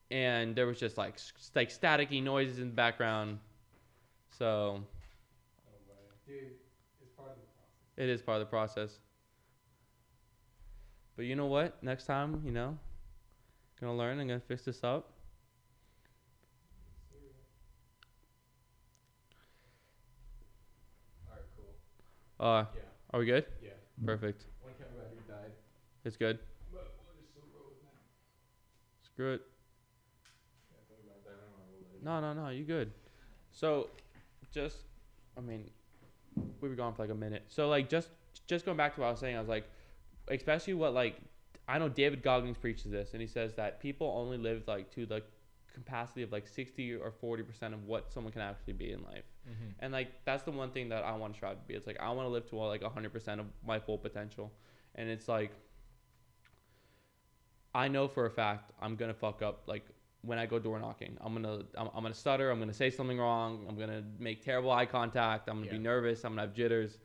[0.10, 3.38] and there was just like s- like staticky noises in the background.
[4.38, 4.84] So.
[6.28, 6.52] Dude,
[7.02, 7.96] it's part of the process.
[7.98, 9.00] it is part of the process.
[11.16, 11.82] But you know what?
[11.82, 12.78] Next time, you know,
[13.80, 15.10] gonna learn and gonna fix this up.
[21.28, 21.74] Alright, cool.
[22.40, 22.82] Uh Yeah.
[23.14, 23.46] are we good?
[23.62, 23.72] Yeah.
[24.06, 24.46] Perfect.
[24.62, 25.52] One camera died.
[26.06, 26.40] It's good.
[26.72, 27.98] But we'll just still roll with that.
[29.02, 29.42] Screw it.
[30.72, 31.32] Yeah, think about that.
[31.32, 32.92] I don't wanna roll that No, no, no, you good.
[33.52, 33.90] So,
[34.52, 34.78] just,
[35.36, 35.70] I mean,
[36.62, 37.44] we were gone for like a minute.
[37.48, 38.10] So, like, just,
[38.48, 39.66] just going back to what I was saying, I was like,
[40.28, 41.18] especially what like,
[41.68, 45.06] I know David Goggins preaches this, and he says that people only live like to
[45.06, 45.22] the
[45.74, 49.26] capacity of like sixty or forty percent of what someone can actually be in life.
[49.48, 49.72] Mm-hmm.
[49.80, 51.74] And like, that's the one thing that I want to strive to be.
[51.74, 54.52] It's like I want to live to like hundred percent of my full potential,
[54.96, 55.52] and it's like.
[57.76, 59.86] I know for a fact I'm gonna fuck up like
[60.22, 61.18] when I go door knocking.
[61.22, 62.50] I'm gonna I'm, I'm gonna stutter.
[62.52, 63.66] I'm gonna say something wrong.
[63.70, 65.50] I'm gonna make terrible eye contact.
[65.50, 66.24] I'm gonna be nervous.
[66.24, 67.00] I'm gonna have jitters.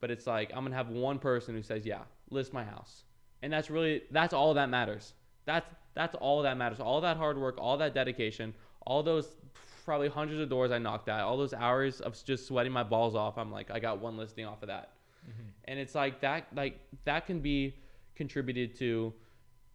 [0.00, 3.04] But it's like I'm gonna have one person who says, "Yeah, list my house,"
[3.42, 5.14] and that's really that's all that matters.
[5.46, 6.80] That's that's all that matters.
[6.80, 8.52] All that hard work, all that dedication,
[8.86, 9.36] all those
[9.84, 13.14] probably hundreds of doors I knocked at, all those hours of just sweating my balls
[13.14, 13.38] off.
[13.38, 14.90] I'm like, I got one listing off of that
[15.28, 15.48] Mm-hmm.
[15.64, 17.74] and it's like that like that can be
[18.14, 19.12] contributed to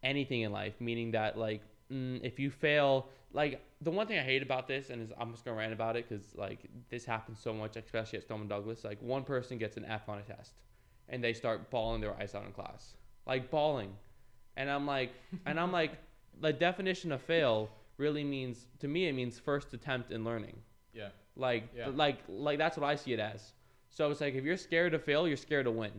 [0.02, 1.62] anything in life meaning that like
[1.92, 5.32] mm, if you fail like the one thing i hate about this and is i'm
[5.32, 8.84] just gonna rant about it because like this happens so much especially at stoneman douglas
[8.84, 10.54] like one person gets an f on a test
[11.10, 12.94] and they start bawling their eyes out in class
[13.26, 13.94] like bawling
[14.58, 15.12] and i'm like
[15.46, 15.92] and i'm like
[16.42, 20.58] the definition of fail really means to me it means first attempt in learning
[20.94, 21.10] Yeah.
[21.36, 21.88] like Yeah.
[21.94, 23.54] like like that's what i see it as
[23.90, 25.92] so it's like if you're scared to fail you're scared to win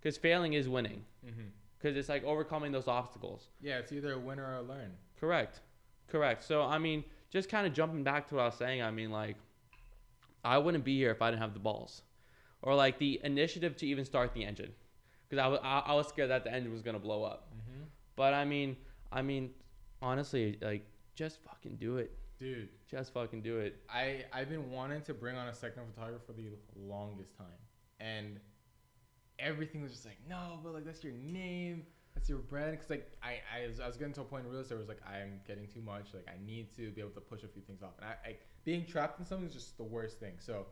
[0.00, 1.48] because failing is winning Mm-hmm.
[1.80, 4.92] Because it's like overcoming those obstacles Yeah, it's either a win or a learn.
[5.18, 5.60] Correct.
[6.08, 6.42] Correct.
[6.44, 8.82] So I mean, just kind of jumping back to what I was saying.
[8.82, 9.36] I mean, like,
[10.44, 12.02] I wouldn't be here if I didn't have the balls,
[12.62, 14.72] or like the initiative to even start the engine,
[15.28, 17.52] because I was I, I was scared that the engine was gonna blow up.
[17.54, 17.82] Mm-hmm.
[18.16, 18.76] But I mean,
[19.12, 19.50] I mean,
[20.02, 22.16] honestly, like, just fucking do it.
[22.38, 23.76] Dude, Just fucking do it.
[23.90, 27.60] I I've been wanting to bring on a second photographer for the longest time,
[28.00, 28.40] and
[29.40, 31.84] everything was just like, no, but like that's your name,
[32.14, 32.78] that's your brand.
[32.78, 34.84] Cause like I I was, I was getting to a point in real estate where
[34.84, 36.14] it was like I'm getting too much.
[36.14, 38.36] Like I need to be able to push a few things off, and I, I
[38.64, 40.34] being trapped in something is just the worst thing.
[40.38, 40.66] So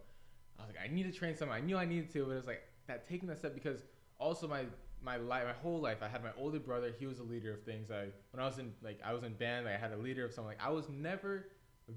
[0.59, 1.57] I was like, I need to train someone.
[1.57, 3.83] I knew I needed to, but it was like that taking that step because
[4.19, 4.65] also my
[5.03, 6.93] my life, my whole life, I had my older brother.
[6.99, 7.91] He was a leader of things.
[7.91, 10.25] I when I was in like I was in band, like, I had a leader
[10.25, 10.49] of something.
[10.49, 11.49] Like I was never,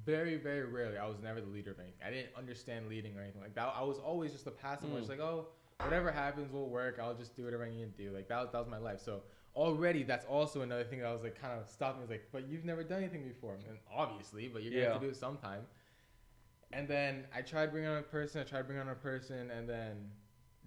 [0.06, 2.00] very very rarely, I was never the leader of anything.
[2.06, 3.74] I didn't understand leading or anything like that.
[3.76, 4.98] I was always just a passive one.
[4.98, 5.02] Mm.
[5.02, 5.48] Just like oh,
[5.84, 7.00] whatever happens will work.
[7.02, 8.12] I'll just do whatever I need to do.
[8.16, 9.02] Like that was, that was my life.
[9.04, 9.22] So
[9.56, 12.02] already that's also another thing that I was like kind of stopping.
[12.02, 15.08] Was like, but you've never done anything before, and obviously, but you're gonna have to
[15.08, 15.62] do it sometime.
[16.74, 18.42] And then I tried bringing on a person.
[18.42, 20.10] I tried bringing on a person, and then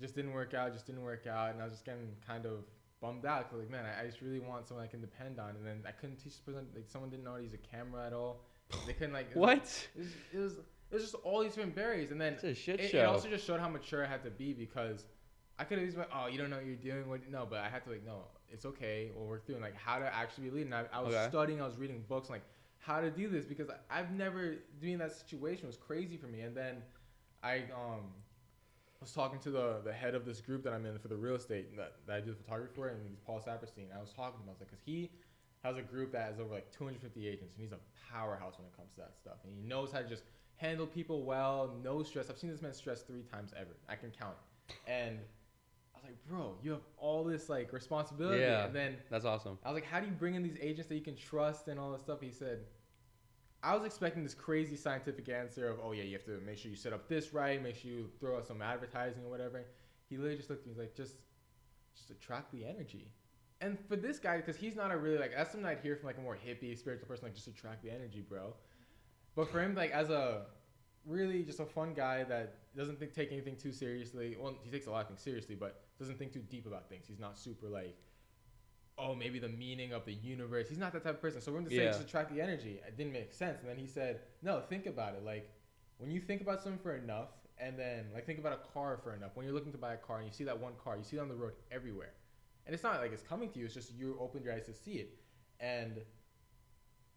[0.01, 0.73] just didn't work out.
[0.73, 2.65] Just didn't work out, and I was just getting kind of
[3.01, 3.51] bummed out.
[3.51, 5.51] Cause like, man, I, I just really want someone I can depend on.
[5.51, 6.67] And then I couldn't teach the person.
[6.75, 8.41] Like, someone didn't know how to use a camera at all.
[8.87, 9.35] They couldn't like.
[9.35, 9.89] What?
[9.95, 10.53] It was, it was
[10.91, 12.99] it was just all these different barriers, and then It's a shit it, show.
[13.01, 15.05] it also just showed how mature I had to be because
[15.59, 17.09] I could have just went, oh, you don't know what you're doing.
[17.09, 17.29] What?
[17.31, 19.11] No, but I had to like, no, it's okay.
[19.15, 20.73] We'll work through and like how to actually be leading.
[20.73, 21.27] I, I was Okay.
[21.29, 22.43] studying, I was reading books, like
[22.79, 26.41] how to do this because I, I've never doing that situation was crazy for me.
[26.41, 26.83] And then
[27.43, 28.13] I um
[29.01, 31.35] was talking to the the head of this group that I'm in for the real
[31.35, 33.87] estate that, that I do the photography for, and he's Paul Saperstein.
[33.97, 35.11] I was talking to him, I was like, because he
[35.63, 37.79] has a group that has over like 250 agents, and he's a
[38.13, 39.37] powerhouse when it comes to that stuff.
[39.45, 40.25] And he knows how to just
[40.57, 42.31] handle people well, no stress.
[42.31, 43.77] I've seen this man stress three times ever.
[43.89, 44.37] I can count.
[44.87, 45.19] And
[45.95, 48.41] I was like, bro, you have all this like responsibility.
[48.41, 48.67] Yeah.
[48.67, 49.59] And then That's awesome.
[49.65, 51.79] I was like, how do you bring in these agents that you can trust and
[51.79, 52.21] all this stuff?
[52.21, 52.61] He said,
[53.63, 56.71] I was expecting this crazy scientific answer of, oh yeah, you have to make sure
[56.71, 59.65] you set up this right, make sure you throw out some advertising or whatever.
[60.09, 61.15] He literally just looked at me like, just,
[61.97, 63.11] just attract the energy.
[63.61, 66.07] And for this guy, because he's not a really like that's something I'd hear from
[66.07, 68.53] like a more hippie spiritual person, like just attract the energy, bro.
[69.37, 70.43] But for him, like as a
[71.07, 74.37] really just a fun guy that doesn't think, take anything too seriously.
[74.39, 77.05] Well, he takes a lot of things seriously, but doesn't think too deep about things.
[77.07, 77.97] He's not super like,
[78.99, 80.69] oh, maybe the meaning of the universe.
[80.69, 81.41] He's not that type of person.
[81.41, 81.91] So we're going to say Yeah.
[81.91, 82.81] just attract the energy.
[82.87, 83.61] It didn't make sense.
[83.61, 85.25] And then he said, no, think about it.
[85.25, 85.51] Like
[85.99, 87.29] when you think about something for enough,
[87.59, 89.31] and then like think about a car for enough.
[89.35, 91.17] When you're looking to buy a car and you see that one car, you see
[91.17, 92.13] it on the road everywhere,
[92.67, 93.65] and it's not like it's coming to you.
[93.65, 95.19] It's just you opened your eyes to see it,
[95.61, 96.01] and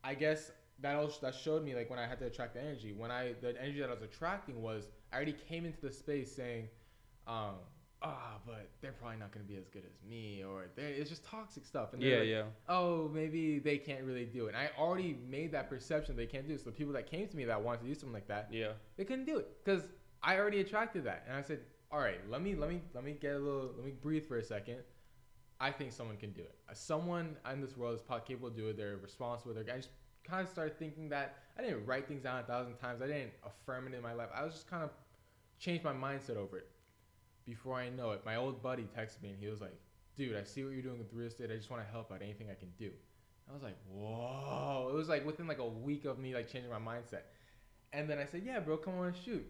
[0.04, 0.52] I guess
[0.82, 2.94] that also that showed me like when I had to attract the energy.
[2.94, 6.36] When I the energy that I was attracting was I already came into the space
[6.36, 6.68] saying,
[7.28, 7.56] um,
[8.02, 11.66] ah, but they're probably not gonna be as good as me, or it's just toxic
[11.66, 11.94] stuff.
[11.94, 12.44] And Yeah, like, yeah.
[12.70, 14.50] oh, maybe they can't really do it.
[14.50, 16.60] And I already made that perception they can't do it.
[16.60, 18.74] So the people that came to me that wanted to do something like that, Yeah.
[18.98, 19.88] they couldn't do it because
[20.22, 21.24] I already attracted that.
[21.28, 21.62] And I said,
[21.92, 24.38] all right, let me let me let me get a little let me breathe for
[24.38, 24.80] a second.
[25.60, 26.54] I think someone can do it.
[26.74, 28.78] Someone in this world is probably capable to do it.
[28.78, 29.56] They're responsible.
[29.56, 29.90] They're, I just
[30.30, 33.02] kind of started thinking that I didn't write things down a thousand times.
[33.02, 34.30] I didn't affirm it in my life.
[34.34, 34.92] I was just kind of
[35.60, 36.68] changed my mindset over it.
[37.46, 39.80] Before I know it, my old buddy texted me and he was like,
[40.16, 41.50] "Dude, I see what you're doing with real estate.
[41.52, 42.22] I just want to help out.
[42.22, 42.92] Anything I can do."
[43.50, 46.72] I was like, "Whoa!" It was like within like a week of me like changing
[46.72, 47.24] my mindset.
[47.94, 49.46] And then I said, "Yeah, bro, come on, shoot."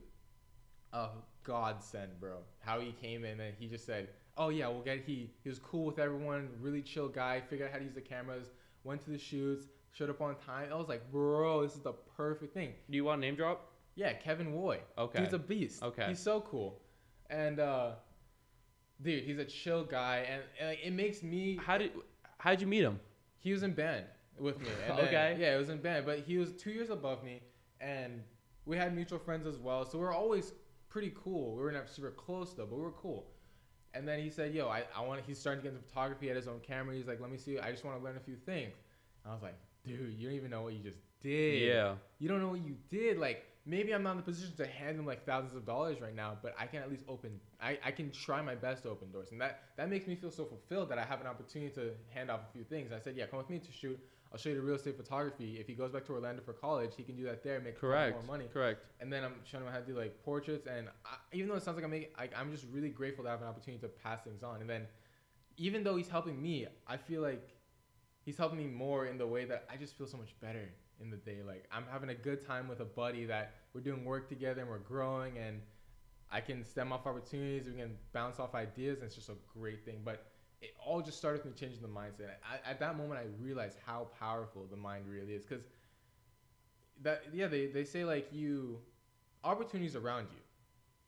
[0.93, 1.11] Oh, a
[1.43, 2.37] godsend, bro.
[2.59, 5.59] How he came in and he just said, "Oh yeah, we'll get." He he was
[5.59, 7.41] cool with everyone, really chill guy.
[7.41, 8.51] Figured out how to use the cameras.
[8.83, 10.69] Went to the shoots, showed up on time.
[10.71, 13.71] I was like, "Bro, this is the perfect thing." Do you want a name drop?
[13.95, 14.79] Yeah, Kevin Woy.
[14.97, 15.23] Okay.
[15.23, 15.81] He's a beast.
[15.83, 16.05] Okay.
[16.09, 16.81] He's so cool.
[17.29, 17.91] And uh
[19.01, 21.91] dude, he's a chill guy and, and like, it makes me How did
[22.37, 22.99] how did you meet him?
[23.39, 24.05] he was in band
[24.39, 24.67] with me.
[24.87, 25.37] Then- Okay.
[25.39, 27.41] yeah, it was in band, but he was 2 years above me
[27.81, 28.21] and
[28.65, 29.85] we had mutual friends as well.
[29.85, 30.53] So we are always
[30.89, 31.55] pretty cool.
[31.55, 33.27] We were not super close though, but we were cool.
[33.93, 36.27] And then he said, "Yo, I, I want." He's starting to get into photography.
[36.27, 36.93] Had his own camera.
[36.93, 37.57] He's like, "Let me see.
[37.57, 38.75] I just want to learn a few things."
[39.25, 39.55] I was like,
[39.87, 41.95] "Dude, you don't even know what you just did." Yeah.
[42.19, 43.17] you don't know what you did.
[43.17, 46.15] Like maybe I'm not in the position to hand them like thousands of dollars right
[46.15, 47.39] now, but I can at least open.
[47.61, 50.31] I, I can try my best to open doors, and that that makes me feel
[50.31, 52.91] so fulfilled that I have an opportunity to hand off a few things.
[52.91, 53.99] I said, yeah, come with me to shoot.
[54.31, 55.57] I'll show you the real estate photography.
[55.57, 57.79] If he goes back to Orlando for college, he can do that there, and make
[57.79, 58.13] Correct.
[58.13, 58.49] more money.
[58.51, 58.83] Correct.
[58.99, 61.63] And then I'm showing him how to do like portraits, and I, even though it
[61.63, 64.23] sounds like I'm making, I, I'm just really grateful to have an opportunity to pass
[64.23, 64.61] things on.
[64.61, 64.85] And then,
[65.57, 67.56] even though he's helping me, I feel like
[68.27, 70.67] he's helping me more in the way that I just feel so much better
[70.99, 71.37] in the day.
[71.47, 74.69] Like I'm having a good time with a buddy that we're doing work together and
[74.69, 75.61] we're growing, and
[76.29, 77.67] I can stem off opportunities.
[77.67, 80.01] We can bounce off ideas, and it's just a great thing.
[80.03, 80.25] But
[80.61, 82.35] it all just started with me changing the mindset.
[82.43, 85.45] I, at that moment, I realized how powerful the mind really is.
[85.45, 85.63] Because
[87.01, 88.79] that, yeah, they, they say like you,
[89.45, 90.41] opportunities around you,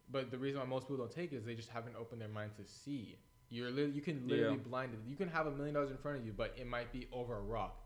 [0.10, 2.30] but the reason why most people don't take it is they just haven't opened their
[2.30, 3.18] mind to see.
[3.50, 4.64] You're li- you can literally Yeah.
[4.64, 5.00] blind it.
[5.08, 7.36] You can have a million dollars in front of you, but it might be over
[7.38, 7.84] a rock.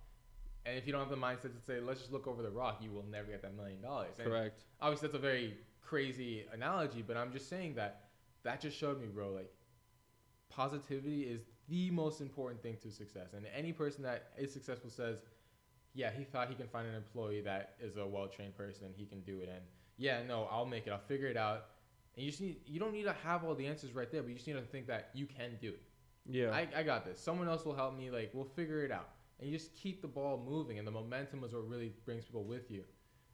[0.65, 2.79] And if you don't have the mindset to say, let's just look over the rock,
[2.81, 4.11] you will never get that million dollars.
[4.17, 4.63] Correct.
[4.81, 8.09] obviously that's a very crazy analogy, but I'm just saying that
[8.43, 9.51] that just showed me, bro, like
[10.49, 13.33] positivity is the most important thing to success.
[13.33, 15.19] And any person that is successful says,
[15.93, 19.05] yeah, he thought he can find an employee that is a well trained person, he
[19.05, 19.49] can do it.
[19.49, 19.63] And
[19.97, 21.65] yeah, no, I'll make it, I'll figure it out.
[22.15, 24.29] And you just need, you don't need to have all the answers right there, but
[24.29, 25.81] you just need to think that you can do it.
[26.29, 26.51] Yeah.
[26.51, 27.19] I, I got this.
[27.19, 28.09] Someone else will help me.
[28.11, 29.09] Like we'll figure it out.
[29.39, 32.43] And you just keep the ball moving, and the momentum is what really brings people
[32.43, 32.83] with you.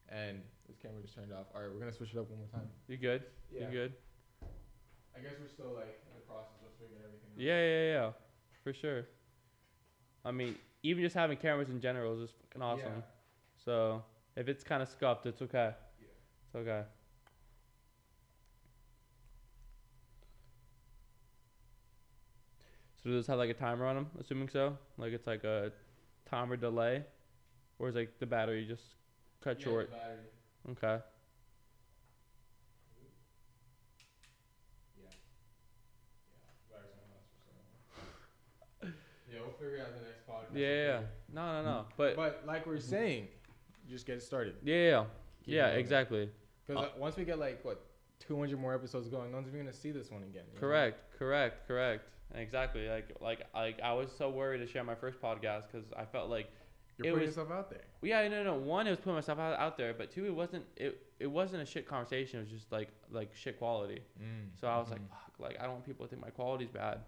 [0.07, 1.47] And this camera just turned off.
[1.53, 2.67] All right, we're gonna switch it up one more time.
[2.87, 3.23] you good?
[3.53, 3.65] Yeah.
[3.65, 3.93] You good?
[5.15, 7.41] I guess we're still like in the process of figuring everything out.
[7.41, 8.11] Yeah, yeah, yeah.
[8.63, 9.05] For sure.
[10.25, 12.85] I mean, even just having cameras in general is just fucking awesome.
[12.85, 13.63] Yeah.
[13.63, 14.03] So
[14.35, 15.73] if it's kind of scuffed, it's okay.
[15.99, 16.07] Yeah.
[16.45, 16.83] It's okay.
[23.09, 24.07] So does this have like a timer on them?
[24.19, 25.71] Assuming so, like it's like a
[26.29, 27.03] timer delay,
[27.79, 28.83] or is like the battery just
[29.43, 29.89] cut Yeah, short?
[29.89, 30.17] the battery.
[30.73, 31.03] Okay.
[35.01, 35.05] Yeah.
[35.05, 35.09] Yeah.
[36.69, 38.93] Battery's gonna last for so long.
[39.33, 40.55] Yeah, we'll figure out the next podcast.
[40.55, 40.99] Yeah, yeah, yeah.
[41.33, 41.85] No, no, no.
[41.97, 43.27] But, But like we're saying,
[43.89, 44.53] just get it started.
[44.63, 45.03] yeah, yeah, yeah.
[45.45, 46.29] Keep yeah, exactly.
[46.67, 47.83] Because Uh, once we get like what
[48.19, 50.43] 200 more episodes going, no one's even gonna see this one again.
[50.47, 50.59] you know?
[50.59, 52.03] Correct, correct, correct.
[52.35, 52.87] Exactly.
[52.87, 56.29] Like, like, like I was so worried to share my first podcast because I felt
[56.29, 56.47] like,
[56.97, 57.83] You're It putting was- yourself out there.
[58.01, 58.53] yeah, no, no.
[58.55, 60.65] One, it was putting myself out, out there, but two, it wasn't.
[60.75, 62.39] It, it wasn't a shit conversation.
[62.39, 64.01] It was just like, like shit quality.
[64.21, 65.11] Mm, so I was like, mm-hmm.
[65.11, 66.99] fuck, like I don't want people to think my quality's bad.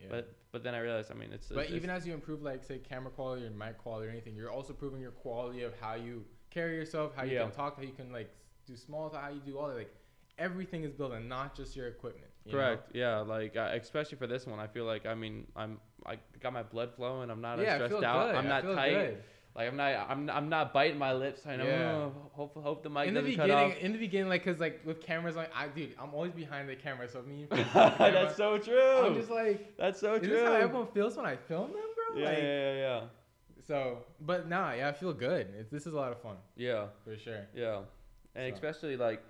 [0.00, 0.06] Yeah.
[0.10, 1.48] But, but then I realized, I mean, it's.
[1.48, 4.10] But it's, even it's, as you improve, like say camera quality or mic quality or
[4.10, 7.42] anything, you're also proving your quality of how you carry yourself, how you Yeah.
[7.42, 8.30] can talk, how you can like
[8.66, 9.76] do small how you do all that.
[9.76, 9.94] Like
[10.38, 12.29] everything is built, and not just your equipment.
[12.44, 12.58] You know?
[12.58, 12.90] correct.
[12.94, 16.52] Yeah, like uh, especially for this one, I feel like I mean I'm I got
[16.52, 17.30] my blood flowing.
[17.30, 18.26] I'm not yeah, stressed out.
[18.28, 18.34] good.
[18.36, 18.90] I'm not tight.
[18.92, 19.22] good.
[19.56, 21.44] Like I'm not I'm I'm not biting my lips.
[21.46, 21.64] I know.
[21.64, 21.92] Yeah.
[21.92, 23.78] "Oh, hope hope the mic in the doesn't cut beginning, off.
[23.78, 26.76] in the beginning, like, cause like with cameras, like, I dude, I'm always behind the
[26.76, 27.46] camera, so me.
[27.50, 28.80] camera, That's so true.
[29.06, 30.30] I'm just like, That's so is true.
[30.30, 31.80] this how everyone feels when I film them,
[32.12, 32.20] bro?
[32.20, 33.00] yeah, like, yeah, yeah, yeah,
[33.66, 35.48] So, but nah, yeah, I feel good.
[35.58, 37.46] It's, this is a lot of fun yeah, for sure.
[37.54, 37.80] yeah.
[38.36, 38.54] And So.
[38.54, 39.20] especially like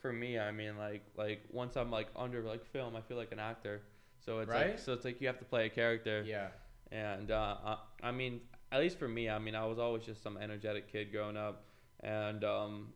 [0.00, 3.32] for me, I mean, like like once I'm like under like film, I feel like
[3.32, 3.82] an actor.
[4.24, 4.80] So it's like Right?
[4.80, 6.22] so it's like you have to play a character.
[6.26, 6.48] Yeah.
[6.92, 8.40] And uh, I, I mean,
[8.72, 11.64] at least for me, I mean, I was always just some energetic kid growing up,
[12.00, 12.92] and um,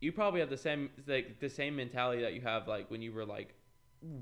[0.00, 3.12] you probably have the same like the same mentality that you have like when you
[3.12, 3.54] were like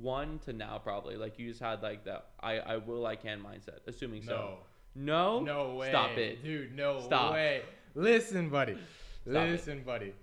[0.01, 3.41] one to now probably like you just had like that I I will I can
[3.41, 4.59] mindset assuming so
[4.95, 5.41] No.
[5.45, 5.89] no No way.
[5.89, 7.33] stop it Dude, no Stop.
[7.33, 7.63] way.
[7.97, 8.77] Listen, buddy.
[9.29, 9.51] Stop it.
[9.51, 10.15] Listen, buddy.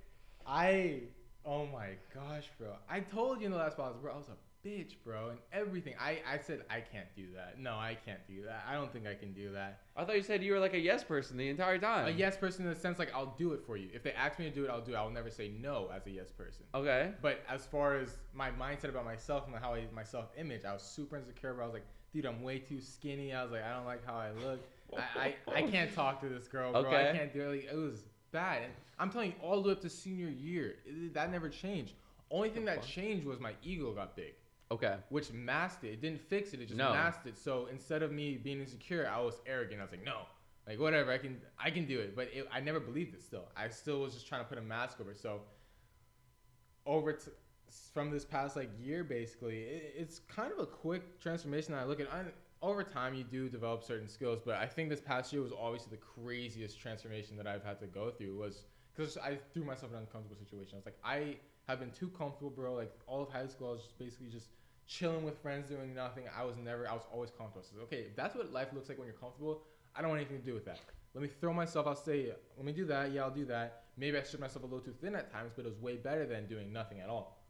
[0.48, 1.02] I
[1.50, 2.70] oh my gosh, bro.
[2.90, 5.96] I told you in the last podcast, bro, I was a bitch, bro, and everything.
[6.00, 7.60] I, I said I can't do that.
[7.60, 8.66] No, I can't do that.
[8.70, 9.80] I don't think I can do that.
[9.96, 12.38] I thought you said you were like a yes person the entire time A yes
[12.38, 13.90] person in the sense like I'll do it for you.
[13.94, 14.96] If they ask me to do it, I'll do it.
[14.96, 16.66] I'll never say no as a yes person.
[16.76, 20.66] okay But as far as my mindset about myself and how I my self image,
[20.66, 21.54] I was super insecure.
[21.54, 21.64] Bro.
[21.64, 23.34] I was like, dude, I'm way too skinny.
[23.34, 24.60] I was like, I don't like how I look.
[25.16, 26.92] I, I, I can't talk to this girl, bro.
[26.92, 27.48] I can't do it.
[27.52, 28.64] Like, it was bad.
[28.64, 31.94] And I'm telling you, all the way up to senior year, it, that never changed.
[32.32, 34.34] Only thing that changed was my ego got big,
[34.72, 35.94] okay which masked it.
[35.94, 36.62] It didn't fix it.
[36.62, 36.92] It just No.
[36.94, 37.38] masked it.
[37.38, 39.80] So instead of me being insecure, I was arrogant.
[39.80, 40.22] I was like, no,
[40.68, 42.16] like whatever, I can I can do it.
[42.16, 43.24] But it, I never believed it.
[43.24, 45.16] Still, I still was just trying to put a mask over.
[45.16, 45.42] So
[46.86, 47.32] over to
[47.94, 51.74] from this past like year, basically, it, it's kind of a quick transformation.
[51.74, 52.12] That I look at.
[52.14, 52.24] I,
[52.62, 55.92] over time, you do develop certain skills, but I think this past year was obviously
[55.92, 58.38] the craziest transformation that I've had to go through.
[58.38, 58.64] Was
[58.96, 60.74] because I threw myself in an uncomfortable situation.
[60.74, 61.38] I was like, I
[61.68, 62.74] have been too comfortable, bro.
[62.74, 64.48] Like all of high school, I was just basically just
[64.88, 66.26] chilling with friends, doing nothing.
[66.38, 67.64] I was never, I was always comfortable.
[67.64, 69.62] So okay, if that's what life looks like when you're comfortable,
[69.96, 70.80] I don't want anything to do with that.
[71.14, 71.88] Let me throw myself.
[71.88, 73.12] I'll say, let me do that.
[73.12, 73.84] Yeah, I'll do that.
[73.98, 76.26] Maybe I stripped myself a little too thin at times, but it was way better
[76.26, 77.44] than doing nothing at all.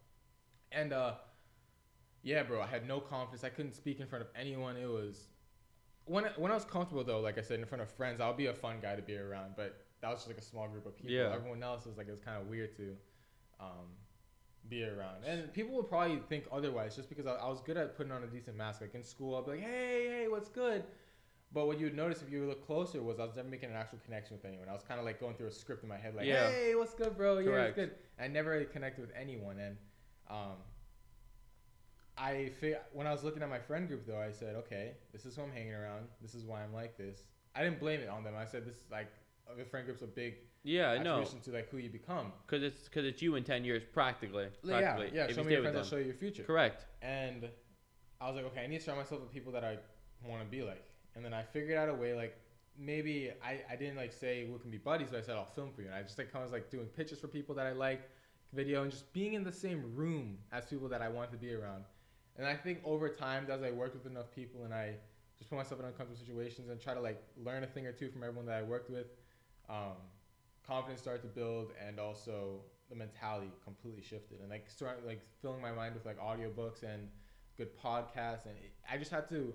[0.72, 1.14] And uh,
[2.22, 3.44] yeah, bro, I had no confidence.
[3.44, 4.76] I couldn't speak in front of anyone.
[4.76, 5.28] It was
[6.04, 8.46] when when I was comfortable though, like I said, in front of friends, I'll be
[8.46, 9.54] a fun guy to be around.
[9.56, 11.12] But that was just like a small group of people.
[11.12, 11.32] Yeah.
[11.34, 12.96] Everyone else was like it was kind of weird to
[13.60, 13.88] um,
[14.68, 15.24] be around.
[15.26, 18.22] And people would probably think otherwise, just because I, I was good at putting on
[18.22, 18.80] a decent mask.
[18.80, 20.84] Like in school, I'll be like, hey, hey, what's good?
[21.52, 23.76] But what you would notice if you look closer was I was never making an
[23.76, 24.68] actual connection with anyone.
[24.68, 26.48] I was kind of like going through a script in my head, like, Yeah.
[26.48, 27.38] hey, what's good, bro?
[27.38, 27.78] Yeah, Correct.
[27.78, 27.98] it's good.
[28.22, 29.76] I never really connected with anyone, and
[30.30, 30.58] um,
[32.18, 35.24] I fi- when I was looking at my friend group though, I said, okay, this
[35.26, 36.06] is who I'm hanging around.
[36.20, 37.22] This is why I'm like this.
[37.54, 38.34] I didn't blame it on them.
[38.38, 39.08] I said this is like
[39.56, 41.24] the friend group's a big Yeah, I know.
[41.24, 42.32] to like who you become.
[42.46, 44.48] Cause it's cause it's you in ten years practically.
[44.62, 45.24] Yeah, practically, yeah.
[45.24, 45.76] if Show you me your friends.
[45.78, 46.42] I'll show you your future.
[46.42, 46.86] Correct.
[47.02, 47.48] And
[48.20, 49.78] I was like, okay, I need to surround myself with people that I
[50.26, 50.84] want to be like.
[51.16, 52.36] And then I figured out a way, like
[52.78, 55.72] maybe I, I didn't like say we can be buddies, but I said I'll film
[55.72, 55.88] for you.
[55.88, 58.02] And I just like kind of was like doing pictures for people that I like,
[58.52, 61.52] video, and just being in the same room as people that I want to be
[61.54, 61.84] around.
[62.40, 64.94] And I think over time, as I worked with enough people and I
[65.36, 68.08] just put myself in uncomfortable situations and try to like learn a thing or two
[68.08, 69.08] from everyone that I worked with,
[69.68, 69.96] um,
[70.66, 74.40] confidence started to build and also the mentality completely shifted.
[74.40, 77.08] And like started like filling my mind with like audiobooks and
[77.58, 78.46] good podcasts.
[78.46, 79.52] And it, I just had to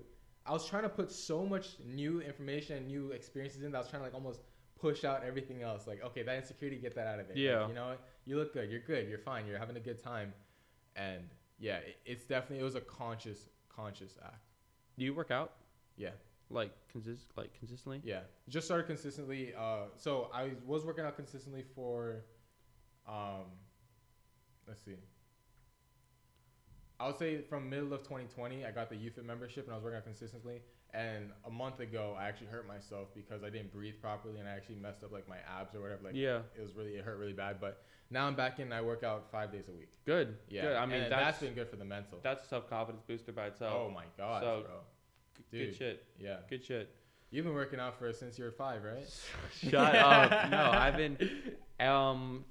[0.48, 3.80] I was trying to put so much new information and new experiences in that I
[3.80, 4.42] was trying to like almost
[4.80, 5.88] push out everything else.
[5.88, 7.66] Like okay that insecurity get that out of it Like, Yeah.
[7.66, 8.00] you know what?
[8.26, 8.70] you look good.
[8.70, 9.08] You're good.
[9.08, 9.44] You're fine.
[9.46, 10.32] You're having a good time.
[10.94, 11.28] And
[11.58, 14.44] yeah it, it's definitely it was a conscious conscious act
[14.98, 15.52] Do you work out
[15.96, 16.10] yeah
[16.50, 18.00] like consist like consistently?
[18.04, 19.52] Yeah, just started consistently.
[19.58, 22.24] Uh, so I was working out consistently for,
[23.08, 23.46] um,
[24.68, 24.96] let's see.
[26.98, 29.84] I would say from middle of 2020, I got the UFIT membership and I was
[29.84, 30.62] working out consistently.
[30.96, 34.52] And a month ago, I actually hurt myself because I didn't breathe properly and I
[34.52, 36.00] actually messed up like my abs or whatever.
[36.04, 36.38] Like yeah.
[36.56, 37.60] it was really it hurt really bad.
[37.60, 38.66] But now I'm back in.
[38.66, 39.90] And I work out five days a week.
[40.06, 40.36] Good.
[40.48, 40.76] Yeah, Good.
[40.76, 42.18] I mean that's that's been good for the mental.
[42.22, 43.74] that's a self confidence booster by itself.
[43.76, 44.74] oh my god, so- bro.
[45.50, 46.04] Good Dude, shit.
[46.18, 46.36] yeah.
[46.48, 46.90] Good shit.
[47.30, 49.06] You've been working out for since you were five, right?
[49.70, 50.50] Shut up.
[50.50, 51.18] No, I've been
[51.78, 52.44] um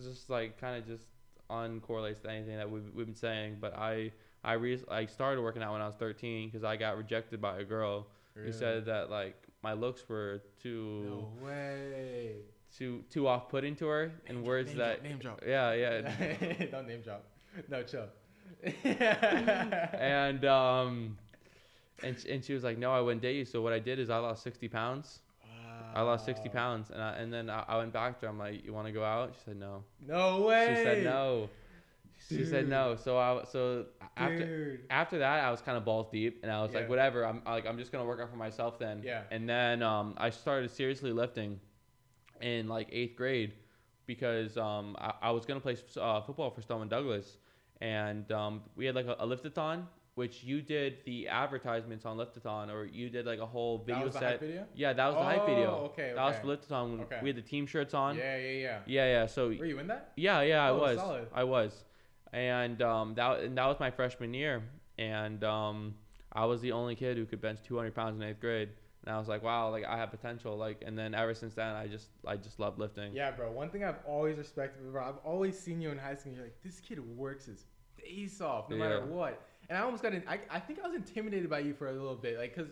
[0.00, 1.04] just like kind of just
[1.50, 4.12] uncorrelates to anything that we've, we've been saying, but I
[4.44, 7.58] I re- I started working out when I was 13 because I got rejected by
[7.60, 12.36] a girl who said that like my looks were too No way.
[12.76, 15.40] too too off putting to her in Name words name that drop, name drop.
[15.46, 17.24] yeah yeah Don't name drop.
[17.68, 18.06] No, chill.
[18.84, 21.16] and um
[22.02, 24.10] and and she was like no I wouldn't date you so what I did is
[24.10, 25.20] I lost 60 pounds
[25.94, 28.38] I lost 60 pounds and I, and then I, I went back to her I'm
[28.38, 30.74] like you want to go out she said no No way.
[30.74, 31.50] She said no.
[32.36, 32.96] She said no.
[32.96, 34.80] So I so after Dude.
[34.90, 36.80] after that I was kind of balls deep and I was Yeah.
[36.80, 39.02] like whatever I'm like I'm just gonna work out for myself then.
[39.04, 39.22] Yeah.
[39.30, 41.60] And then um, I started seriously lifting
[42.40, 43.52] in like eighth grade
[44.06, 47.36] because um, I, I was gonna play uh, football for Stoneman Douglas
[47.80, 52.70] and um, we had like a, a liftathon which you did the advertisements on liftathon
[52.70, 54.30] or you did like a whole video that was the set.
[54.32, 54.66] hype video?
[54.74, 55.70] Yeah, that was the hype video.
[55.70, 56.42] Oh, okay, That was okay.
[56.42, 56.90] for liftathon.
[56.90, 57.18] when Okay.
[57.22, 58.16] We had the team shirts on.
[58.18, 58.78] Yeah, yeah, yeah.
[58.86, 59.26] Yeah, yeah.
[59.26, 60.12] So Were you in that?
[60.16, 60.98] yeah, yeah, I Oh, was.
[60.98, 61.28] solid.
[61.32, 61.84] I was,
[62.32, 64.62] and um, that and that was my freshman year,
[64.98, 65.94] and um,
[66.32, 68.70] I was the only kid who could bench 200 pounds in eighth grade,
[69.04, 71.74] and I was like, wow, like I have potential, like, and then ever since then,
[71.74, 73.12] I just, I just love lifting.
[73.12, 73.50] Yeah, bro.
[73.50, 75.04] One thing I've always respected, bro.
[75.04, 76.32] I've always seen you in high school.
[76.32, 77.64] You're like, this kid works his
[78.00, 79.42] face off, no matter what.
[79.68, 81.92] And I almost got, in, I, I think I was intimidated by you for a
[81.92, 82.68] little bit, like, cause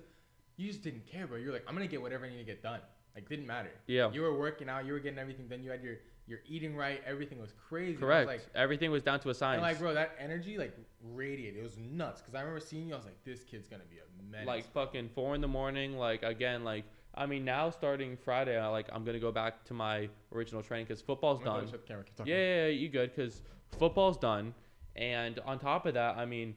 [0.56, 1.38] you just didn't care, bro.
[1.38, 2.80] You're like, I'm gonna get whatever I need to get done.
[3.14, 3.70] Like, didn't matter.
[3.88, 4.10] Yeah.
[4.12, 4.86] You were working out.
[4.86, 5.48] You were getting everything.
[5.48, 5.96] Then you had your,
[6.30, 7.02] your eating right.
[7.04, 7.88] Everything was crazy.
[7.88, 8.26] I was Correct.
[8.28, 9.56] Like, Everything was down to a science.
[9.56, 10.72] and like, bro, that energy like
[11.12, 11.58] radiated.
[11.58, 12.22] It was nuts.
[12.22, 12.94] Cause I remember seeing you.
[12.94, 14.46] I was like, this kid's gonna be a menace.
[14.46, 15.98] like fucking four in the morning.
[15.98, 19.74] Like again, like I mean, now starting Friday, I like I'm gonna go back to
[19.74, 21.80] my original training because football's oh go done.
[21.86, 22.04] camera.
[22.24, 23.42] Yeah, yeah, yeah, you good because
[23.78, 24.54] football's done,
[24.94, 26.54] and on top of that, I mean,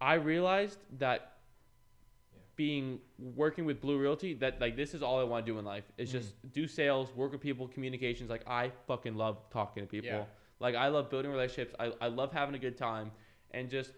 [0.00, 1.31] I realized that.
[2.56, 5.64] Being working with Blue Realty, that like this is all I want to do in
[5.64, 6.12] life is Mm.
[6.12, 8.28] just do sales, work with people, communications.
[8.30, 10.10] Like I fucking love talking to people.
[10.10, 10.24] Yeah.
[10.60, 11.74] Like I love building relationships.
[11.78, 13.10] I, I love having a good time,
[13.52, 13.92] and just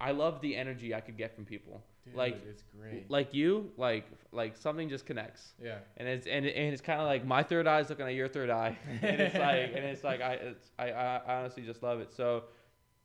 [0.00, 1.82] I love the energy I could get from people.
[2.04, 3.10] Dude, like it's great.
[3.10, 5.78] like you, like like something just connects yeah.
[5.98, 8.48] and it's and, and it's kind of like my third eye's looking at your third
[8.48, 12.12] eye, and it's like and it's like I it's I, I honestly just love it.
[12.12, 12.44] So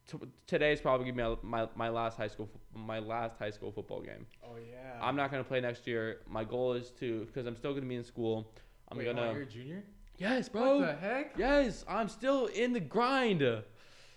[0.08, 3.72] t- today is probably gonna be my, my last high school my last high school
[3.72, 4.26] football game.
[4.44, 5.00] Oh yeah.
[5.02, 6.20] I'm not gonna play next year.
[6.28, 8.52] My goal is to because I'm still gonna be in school.
[8.90, 9.84] I'm Wait, gonna you're a junior.
[10.18, 10.80] yes, bro.
[10.80, 11.34] What the heck?
[11.38, 13.42] Yes, I'm still in the grind.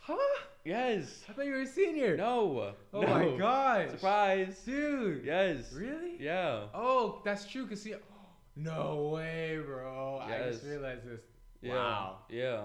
[0.01, 0.16] Huh?
[0.64, 1.22] Yes.
[1.28, 2.16] I thought you were a senior.
[2.16, 2.74] No.
[2.93, 3.07] Oh no.
[3.07, 3.91] my god.
[3.91, 4.61] Surprise.
[4.64, 5.24] Dude.
[5.24, 5.72] Yes.
[5.72, 6.16] Really?
[6.18, 6.64] Yeah.
[6.74, 7.66] Oh, that's true.
[7.66, 7.95] Cause see,
[8.57, 10.20] no way, bro.
[10.22, 11.20] I just realized this.
[11.62, 11.74] Yeah.
[11.74, 12.16] Wow.
[12.28, 12.62] Yeah.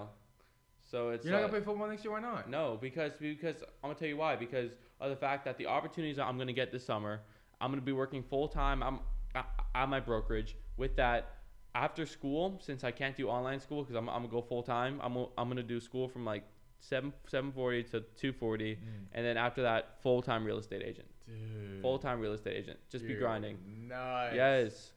[0.92, 2.12] So it's You're not uh, gonna play football next year?
[2.12, 2.50] Why not?
[2.50, 4.36] No, because because I'm gonna tell you why.
[4.36, 7.22] Because of the fact that the opportunities I'm gonna get this summer,
[7.62, 8.82] I'm gonna be working full time.
[8.82, 9.00] I'm
[9.34, 10.54] at at my brokerage.
[10.76, 11.38] With that,
[11.74, 15.00] after school, since I can't do online school because I'm, I'm gonna go full time,
[15.02, 16.44] I'm I'm gonna do school from like
[16.80, 18.78] seven seven forty to two forty,
[19.12, 21.08] and then after that, full time real estate agent.
[21.26, 21.80] Dude.
[21.80, 22.78] Full time real estate agent.
[22.90, 23.56] Just be grinding.
[23.88, 24.34] Nice.
[24.34, 24.92] Yes,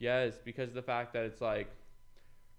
[0.00, 1.70] yes, because of the fact that it's like,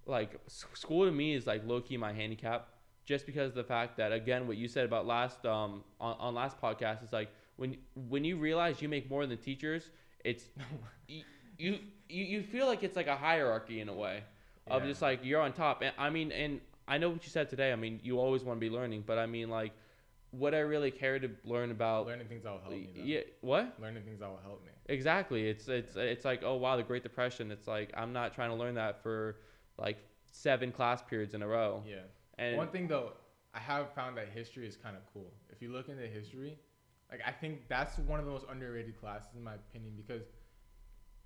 [0.10, 2.68] like school to me is like low key my handicap,
[3.06, 6.34] just because of the fact that again, what you said about last um on, on
[6.36, 7.78] last podcast is like when
[8.10, 9.92] when you realize you make more than teachers,
[10.26, 10.46] it's
[11.08, 11.24] you,
[11.58, 11.80] you
[12.10, 14.24] you you feel like it's like a hierarchy in a way
[14.68, 14.90] of Yeah.
[14.90, 15.82] just like you're on top.
[15.82, 17.72] And I mean, and I know what you said today.
[17.72, 19.74] I mean, you always want to be learning, but I mean, like,
[20.32, 22.08] what I really care to learn about.
[22.08, 22.90] learning things that will help me.
[22.96, 23.04] Though.
[23.04, 23.76] yeah, what?
[23.80, 24.72] Learning things that will help me.
[24.88, 25.48] Exactly.
[25.48, 27.52] It's it's it's like oh wow the Great Depression.
[27.52, 29.38] It's like I'm not trying to learn that for
[29.80, 29.98] like
[30.32, 31.84] seven class periods in a row.
[31.88, 31.98] Yeah.
[32.38, 33.14] And One thing though,
[33.54, 35.34] I have found that history is kind of cool.
[35.50, 36.58] If you look into history,
[37.12, 40.24] like I think that's one of the most underrated classes in my opinion because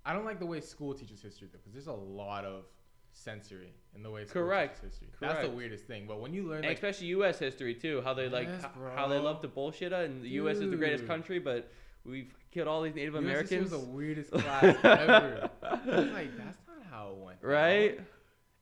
[0.06, 2.64] I don't like the way school teaches history though, because there's a lot of
[3.12, 4.80] sensory in the way school Correct.
[4.80, 5.08] teaches history.
[5.20, 6.06] That's the weirdest thing.
[6.06, 7.38] But when you learn like especially U.S.
[7.38, 10.28] history too, how they like Yes, h- how they love to bullshit it, and the
[10.30, 10.56] U.S.
[10.58, 11.70] is the greatest country, but
[12.04, 13.70] we've killed all these Native US history Americans.
[13.72, 15.50] was the weirdest class ever.
[15.86, 17.38] Like that's not how it went.
[17.42, 18.00] right?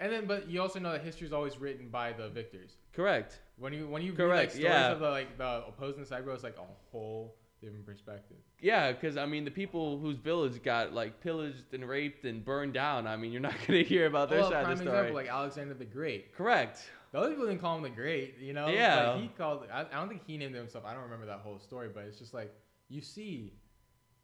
[0.02, 2.72] And then, but you also know that history is always written by the victors.
[2.92, 3.38] Correct.
[3.56, 4.90] When you when you read like stories yeah.
[4.90, 8.38] of the like the opposing side, bro, it's like a whole different perspective.
[8.60, 12.74] Yeah, because I mean, the people whose village got like pillaged and raped and burned
[12.74, 13.06] down.
[13.06, 14.98] I mean, you're not gonna hear about their well, side prime of the story.
[14.98, 16.34] example, like Alexander the Great.
[16.34, 16.80] Correct.
[17.12, 18.66] The other people didn't call him the Great, you know.
[18.66, 19.12] Yeah.
[19.12, 19.66] But he called.
[19.72, 20.84] I, I don't think he named himself.
[20.84, 22.52] I don't remember that whole story, but it's just like
[22.88, 23.52] you see,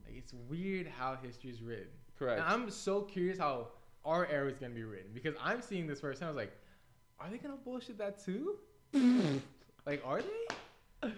[0.05, 1.87] like it's weird how history is written.
[2.19, 2.41] Correct.
[2.41, 3.69] And I'm so curious how
[4.09, 6.29] our era is gonna be written because I'm seeing this firsthand.
[6.29, 6.53] I was like,
[7.21, 8.57] are they gonna bullshit that too?
[9.87, 11.11] like, are they?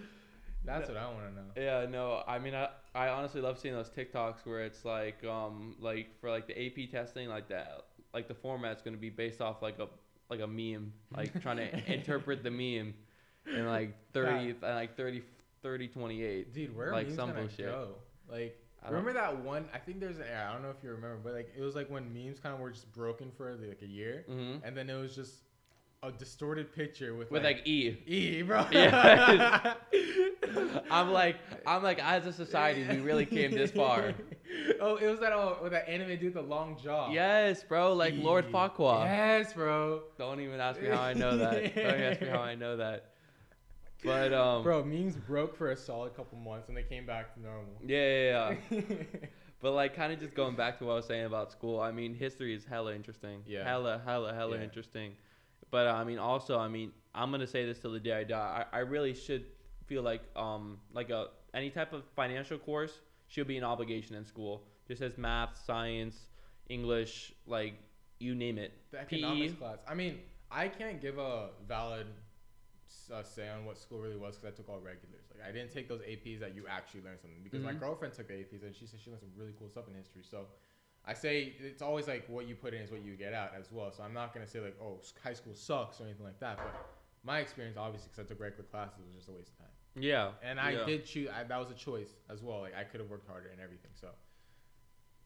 [0.65, 1.47] That's what I want to know.
[1.57, 5.77] Yeah, no, I mean, I, I honestly love seeing those TikToks where it's like, um,
[5.81, 9.63] like for like the AP testing, like that, like the format's gonna be based off
[9.63, 9.89] like a
[10.29, 12.95] like a meme, like trying to interpret the meme
[13.57, 15.23] in like 30, uh, like 30,
[15.63, 16.55] 30, 28.
[16.55, 17.67] Dude, where are Like some bullshit.
[17.67, 17.95] go?
[18.31, 18.57] Like,
[18.89, 19.67] remember that one?
[19.75, 20.49] I think there's an era.
[20.49, 22.61] I don't know if you remember, but like it was like when memes kind of
[22.61, 24.65] were just broken for like a year, Mm-hmm.
[24.65, 25.35] and then it was just
[26.03, 27.99] a distorted picture with With like E.
[28.07, 28.67] E, bro.
[28.73, 29.75] Yeah.
[30.91, 34.15] I'm like, I'm like, as a society, we really came this far.
[34.81, 37.11] oh, it was that oh, with that anime dude with the long jaw.
[37.11, 38.53] Yes, bro, like Lord E.
[38.53, 39.05] Farquaad.
[39.05, 40.03] Yes, bro.
[40.19, 41.75] Don't even ask me how I know that.
[41.75, 43.10] Don't even ask me how I know that.
[44.05, 47.41] But um, Bro, memes broke for a solid couple months and they came back to
[47.41, 47.75] normal.
[47.87, 48.81] yeah, yeah, yeah.
[49.63, 51.81] But like, kind of just going back to what I was saying about school.
[51.81, 53.43] I mean, history is hella interesting.
[53.47, 53.63] Yeah.
[53.63, 54.63] Hella, hella, hella Yeah.
[54.65, 55.13] interesting.
[55.71, 58.25] But uh, I mean, also, I mean, I'm gonna say this till the day I
[58.25, 58.65] die.
[58.73, 59.45] I, I really should
[59.85, 64.25] feel like um like a any type of financial course should be an obligation in
[64.25, 64.63] school.
[64.89, 66.17] Just as math, science,
[66.71, 67.75] English, like
[68.19, 68.73] you name it.
[68.93, 69.17] The PE.
[69.19, 69.79] economics class.
[69.87, 70.21] I mean,
[70.51, 72.30] I can't give a valid s-
[73.13, 75.25] uh, say on what school really was because I took all regulars.
[75.35, 77.81] Like, I didn't take those APs that you actually learn something because my Mhm.
[77.81, 80.23] girlfriend took the APs and she said she learned some really cool stuff in history.
[80.23, 80.47] So
[81.05, 83.73] I say it's always like what you put in is what you get out as
[83.73, 83.91] well.
[83.93, 86.57] So I'm not gonna say like, oh, high school sucks or anything like that.
[86.59, 86.75] But
[87.23, 89.75] my experience, obviously, because I took regular classes, was just a waste of time.
[89.97, 90.33] Yeah.
[90.43, 90.85] And I yeah.
[90.85, 91.29] did choose.
[91.29, 92.61] I, that was a choice as well.
[92.61, 93.91] Like I could have worked harder and everything.
[93.95, 94.09] So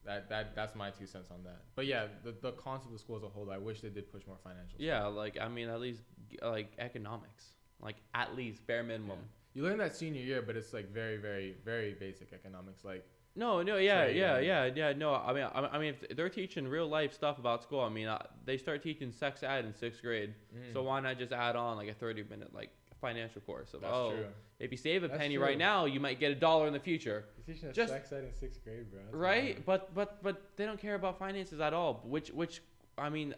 [0.05, 1.61] that that that's my two cents on that.
[1.75, 4.25] But yeah, the the concept of school as a whole, I wish they did push
[4.27, 4.79] more financial.
[4.79, 6.03] Yeah, like I mean, at least
[6.41, 9.19] like economics, like at least bare minimum.
[9.53, 12.83] You learn that senior year, but it's like very, very, very basic economics.
[12.83, 13.05] Like
[13.35, 14.93] No, no, yeah, yeah, yeah, yeah.
[14.93, 17.89] No, I mean, I I mean, if they're teaching real life stuff about school, I
[17.89, 20.33] mean, uh, they start teaching sex ed in sixth grade.
[20.73, 22.71] So why not just add on like a thirty minute like
[23.01, 24.25] financial course of that's oh, true.
[24.59, 25.43] if you save a That's penny true.
[25.43, 28.23] right now, you might get a dollar in the future, You're teaching Just- sex ed
[28.23, 28.99] in sixth grade, bro.
[29.03, 29.55] That's right?
[29.55, 29.65] wild.
[29.65, 32.01] But but but they don't care about finances at all.
[32.05, 32.61] Which which
[32.97, 33.35] I mean,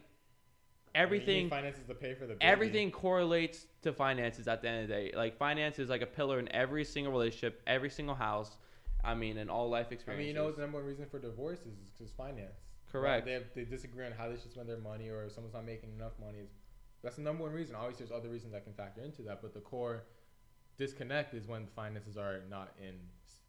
[0.98, 2.46] I mean, everything finances to pay for the baby.
[2.46, 5.12] everything correlates to finances at the end of the day.
[5.16, 8.58] Like finance is like a pillar in every single relationship, every single house.
[9.04, 10.10] I mean, in all life experiences.
[10.10, 12.58] I mean, you know the number one reason for divorce is because finance.
[12.92, 13.26] Correct.
[13.26, 15.66] They have, they disagree on how they should spend their money, or if someone's not
[15.66, 16.40] making enough money.
[16.40, 16.50] Is
[17.04, 17.76] that's the number one reason.
[17.76, 20.04] Obviously, there's other reasons that can factor into that, but the core
[20.78, 22.96] disconnect is when the finances are not in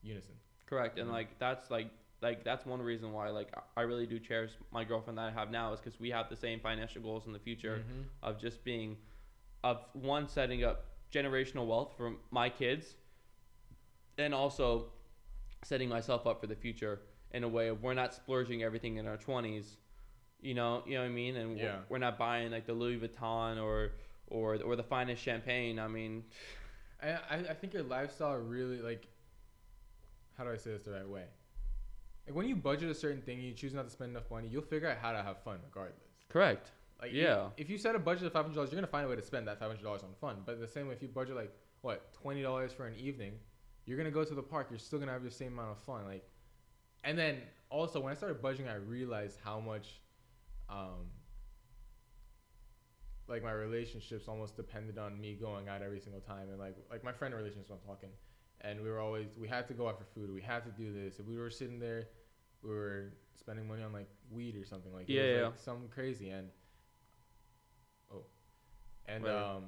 [0.03, 0.35] unison.
[0.67, 1.13] Correct, and Mhm.
[1.13, 1.91] like that's like
[2.21, 5.51] like that's one reason why like I- really do cherish my girlfriend that I have
[5.51, 8.05] now is because we have the same financial goals in the future Mhm.
[8.23, 8.97] of just being,
[9.63, 12.97] of one setting up generational wealth for my kids,
[14.19, 14.93] and also
[15.63, 17.01] setting myself up for the future
[17.33, 19.77] in a way of we're not splurging everything in our twenties,
[20.41, 22.99] you know, you know what I mean, and we're- we're not buying like the Louis
[22.99, 23.93] Vuitton or
[24.29, 25.79] or or the finest champagne.
[25.79, 26.25] I mean,
[27.03, 27.15] I
[27.51, 29.07] I think your lifestyle really like.
[30.37, 31.27] How do I say this the right way?
[32.29, 34.49] Like when you budget a certain thing, you choose not to spend enough money.
[34.49, 35.97] You'll figure out how to have fun regardless.
[36.29, 36.73] correct.
[37.01, 37.47] Like Yeah.
[37.57, 39.17] if, if you set a budget of five hundred dollars, you're gonna find a way
[39.17, 40.43] to spend that five hundred dollars on fun.
[40.45, 43.33] But the same way, if you budget like what twenty dollars for an evening,
[43.87, 44.67] you're gonna go to the park.
[44.69, 46.05] You're still gonna have the same amount of fun.
[46.05, 46.29] Like,
[47.05, 47.39] and then
[47.71, 50.03] also when I started budgeting, I realized how much,
[50.69, 51.09] um,
[53.29, 57.03] like my relationships almost depended on me going out every single time, and like like
[57.05, 58.11] my friend relationships I'm talking,
[58.63, 60.93] and we were always we had to go out for food, we had to do
[60.93, 61.19] this.
[61.19, 62.09] If we were sitting there,
[62.63, 65.47] we were spending money on like weed or something like Yeah, it was, yeah.
[65.47, 66.49] like, something crazy and
[68.13, 68.25] oh,
[69.07, 69.35] and Right.
[69.35, 69.65] um.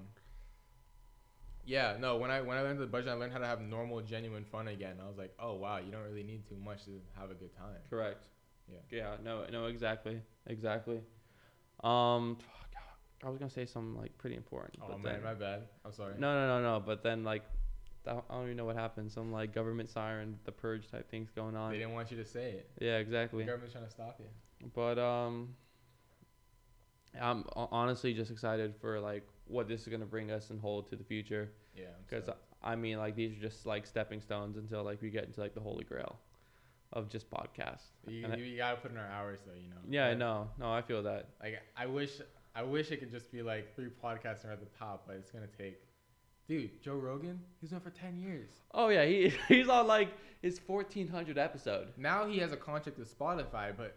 [1.64, 2.16] Yeah, no.
[2.16, 4.68] When I when I learned the budget, I learned how to have normal, genuine fun
[4.68, 4.96] again.
[5.02, 7.54] I was like, oh wow, you don't really need too much to have a good
[7.56, 7.76] time.
[7.90, 8.26] Correct.
[8.68, 8.78] Yeah.
[8.90, 9.16] Yeah.
[9.22, 9.44] No.
[9.52, 9.66] No.
[9.66, 10.20] Exactly.
[10.46, 11.00] Exactly.
[11.84, 12.38] Um,
[13.22, 14.78] I was gonna say something like pretty important.
[14.82, 15.62] Oh but man, then, my bad.
[15.84, 16.14] I'm sorry.
[16.18, 16.80] No, no, no, no.
[16.84, 17.42] But then like,
[18.06, 19.10] I don't even know what happened.
[19.12, 21.72] Some like government siren, the purge type things going on.
[21.72, 22.70] They didn't want you to say it.
[22.80, 22.96] Yeah.
[22.96, 23.44] Exactly.
[23.44, 24.70] The government's trying to stop you.
[24.74, 25.54] But um,
[27.20, 30.96] I'm honestly just excited for like what this is gonna bring us and hold to
[30.96, 31.50] the future.
[31.76, 31.84] Yeah.
[32.08, 32.28] Because.
[32.62, 35.54] I mean, like these are just like stepping stones until like we get into like
[35.54, 36.18] the holy grail
[36.92, 37.92] of just podcasts.
[38.06, 39.76] you, you, you gotta put in our hours though, you know.
[39.88, 40.50] Yeah, I know.
[40.58, 41.28] No, I feel that.
[41.42, 42.20] Like I wish,
[42.54, 45.30] I wish it could just be like three podcasts we're at the top, but it's
[45.30, 45.80] gonna take.
[46.50, 48.50] Dude, Joe Rogan, he's been for ten years.
[48.74, 50.08] Oh yeah, he he's on like
[50.42, 51.92] his 1400 episode.
[51.96, 53.94] Now he has a contract with Spotify, but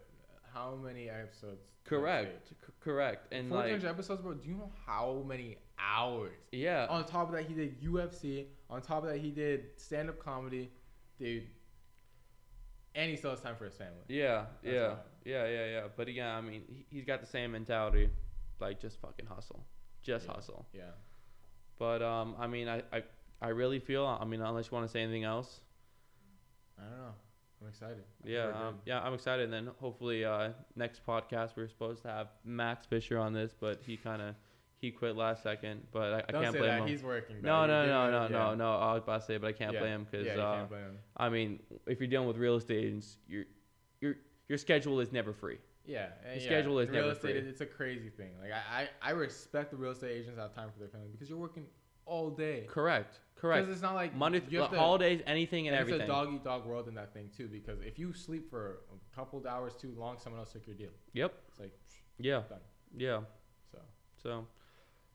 [0.54, 1.64] how many episodes?
[1.84, 2.50] Correct.
[2.50, 3.34] C- correct.
[3.34, 4.36] And 1400 like episodes, bro.
[4.36, 6.32] Do you know how many hours?
[6.52, 8.46] yeah, On top of that, he did UFC.
[8.70, 10.70] On top of that, he did stand-up comedy,
[11.18, 11.48] dude.
[12.94, 14.04] And he still has time for his family.
[14.10, 14.96] yeah, That's yeah,
[15.26, 15.82] yeah, yeah, yeah.
[15.98, 18.10] But again, I mean, he, he's got the same mentality,
[18.60, 19.66] like just fucking hustle,
[20.04, 20.34] just Yeah.
[20.34, 20.68] hustle.
[20.74, 20.82] Yeah.
[21.80, 23.04] But um, I mean, I, I
[23.42, 24.06] I really feel.
[24.06, 25.62] I mean, unless you want to say anything else.
[26.80, 27.14] I don't know.
[27.62, 28.04] I'm excited.
[28.26, 29.46] I Yeah, um, yeah, I'm excited.
[29.46, 33.54] And then hopefully, uh, next podcast we are supposed to have Max Fisher on this,
[33.58, 34.36] but he kind of
[34.80, 35.82] he quit last second.
[35.92, 36.82] But I, I can't blame that.
[36.82, 36.88] him.
[36.88, 37.38] He's working.
[37.42, 38.56] no, no, no, no, no, yeah.
[38.56, 38.76] no.
[38.76, 39.80] I was about to say, but I can't Yeah.
[39.80, 40.98] blame him because yeah, uh, can't blame him.
[41.16, 43.46] I mean, if you're dealing with real estate agents, your
[44.02, 44.16] your
[44.50, 45.58] your schedule is never free.
[45.86, 47.50] Yeah, and The yeah, schedule is real never estate, free.
[47.50, 48.32] It's a crazy thing.
[48.42, 51.10] Like I, I, I respect the real estate agents that have time for their family
[51.12, 51.66] because you're working
[52.06, 52.66] all day.
[52.70, 53.62] Correct, Correct.
[53.66, 56.02] Because it's not like Monday, to- holidays, anything and, and everything.
[56.02, 57.48] It's a dog eat dog world in that thing too.
[57.48, 60.76] Because if you sleep for a couple of hours too long, someone else took your
[60.76, 60.92] deal.
[61.14, 61.34] Yep.
[61.50, 61.74] It's like
[62.18, 62.44] Yeah.
[62.50, 62.60] Done.
[62.96, 63.20] Yeah.
[63.72, 63.80] so.
[64.22, 64.48] So,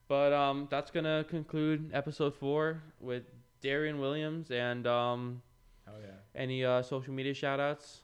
[0.07, 3.23] but um, that's gonna conclude episode four with
[3.61, 5.41] Darian Williams and um,
[5.85, 6.11] Hell yeah.
[6.39, 8.01] any uh social media shout outs.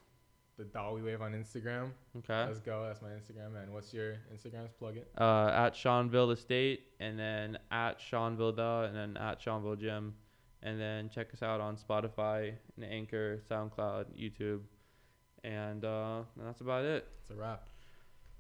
[0.58, 1.92] The Dolly Wave on Instagram.
[2.18, 2.46] Okay.
[2.46, 2.86] Let's go.
[2.88, 3.62] That's my Instagram.
[3.62, 4.70] And what's your Instagrams?
[4.80, 5.12] Plug it.
[5.20, 10.14] Uh, at Seanville Estate, and then at Seanville the, and then at Seanville Gym,
[10.64, 14.62] and then check us out on Spotify, and Anchor, SoundCloud, YouTube,
[15.44, 17.08] and uh, that's about it.
[17.22, 17.68] It's a wrap.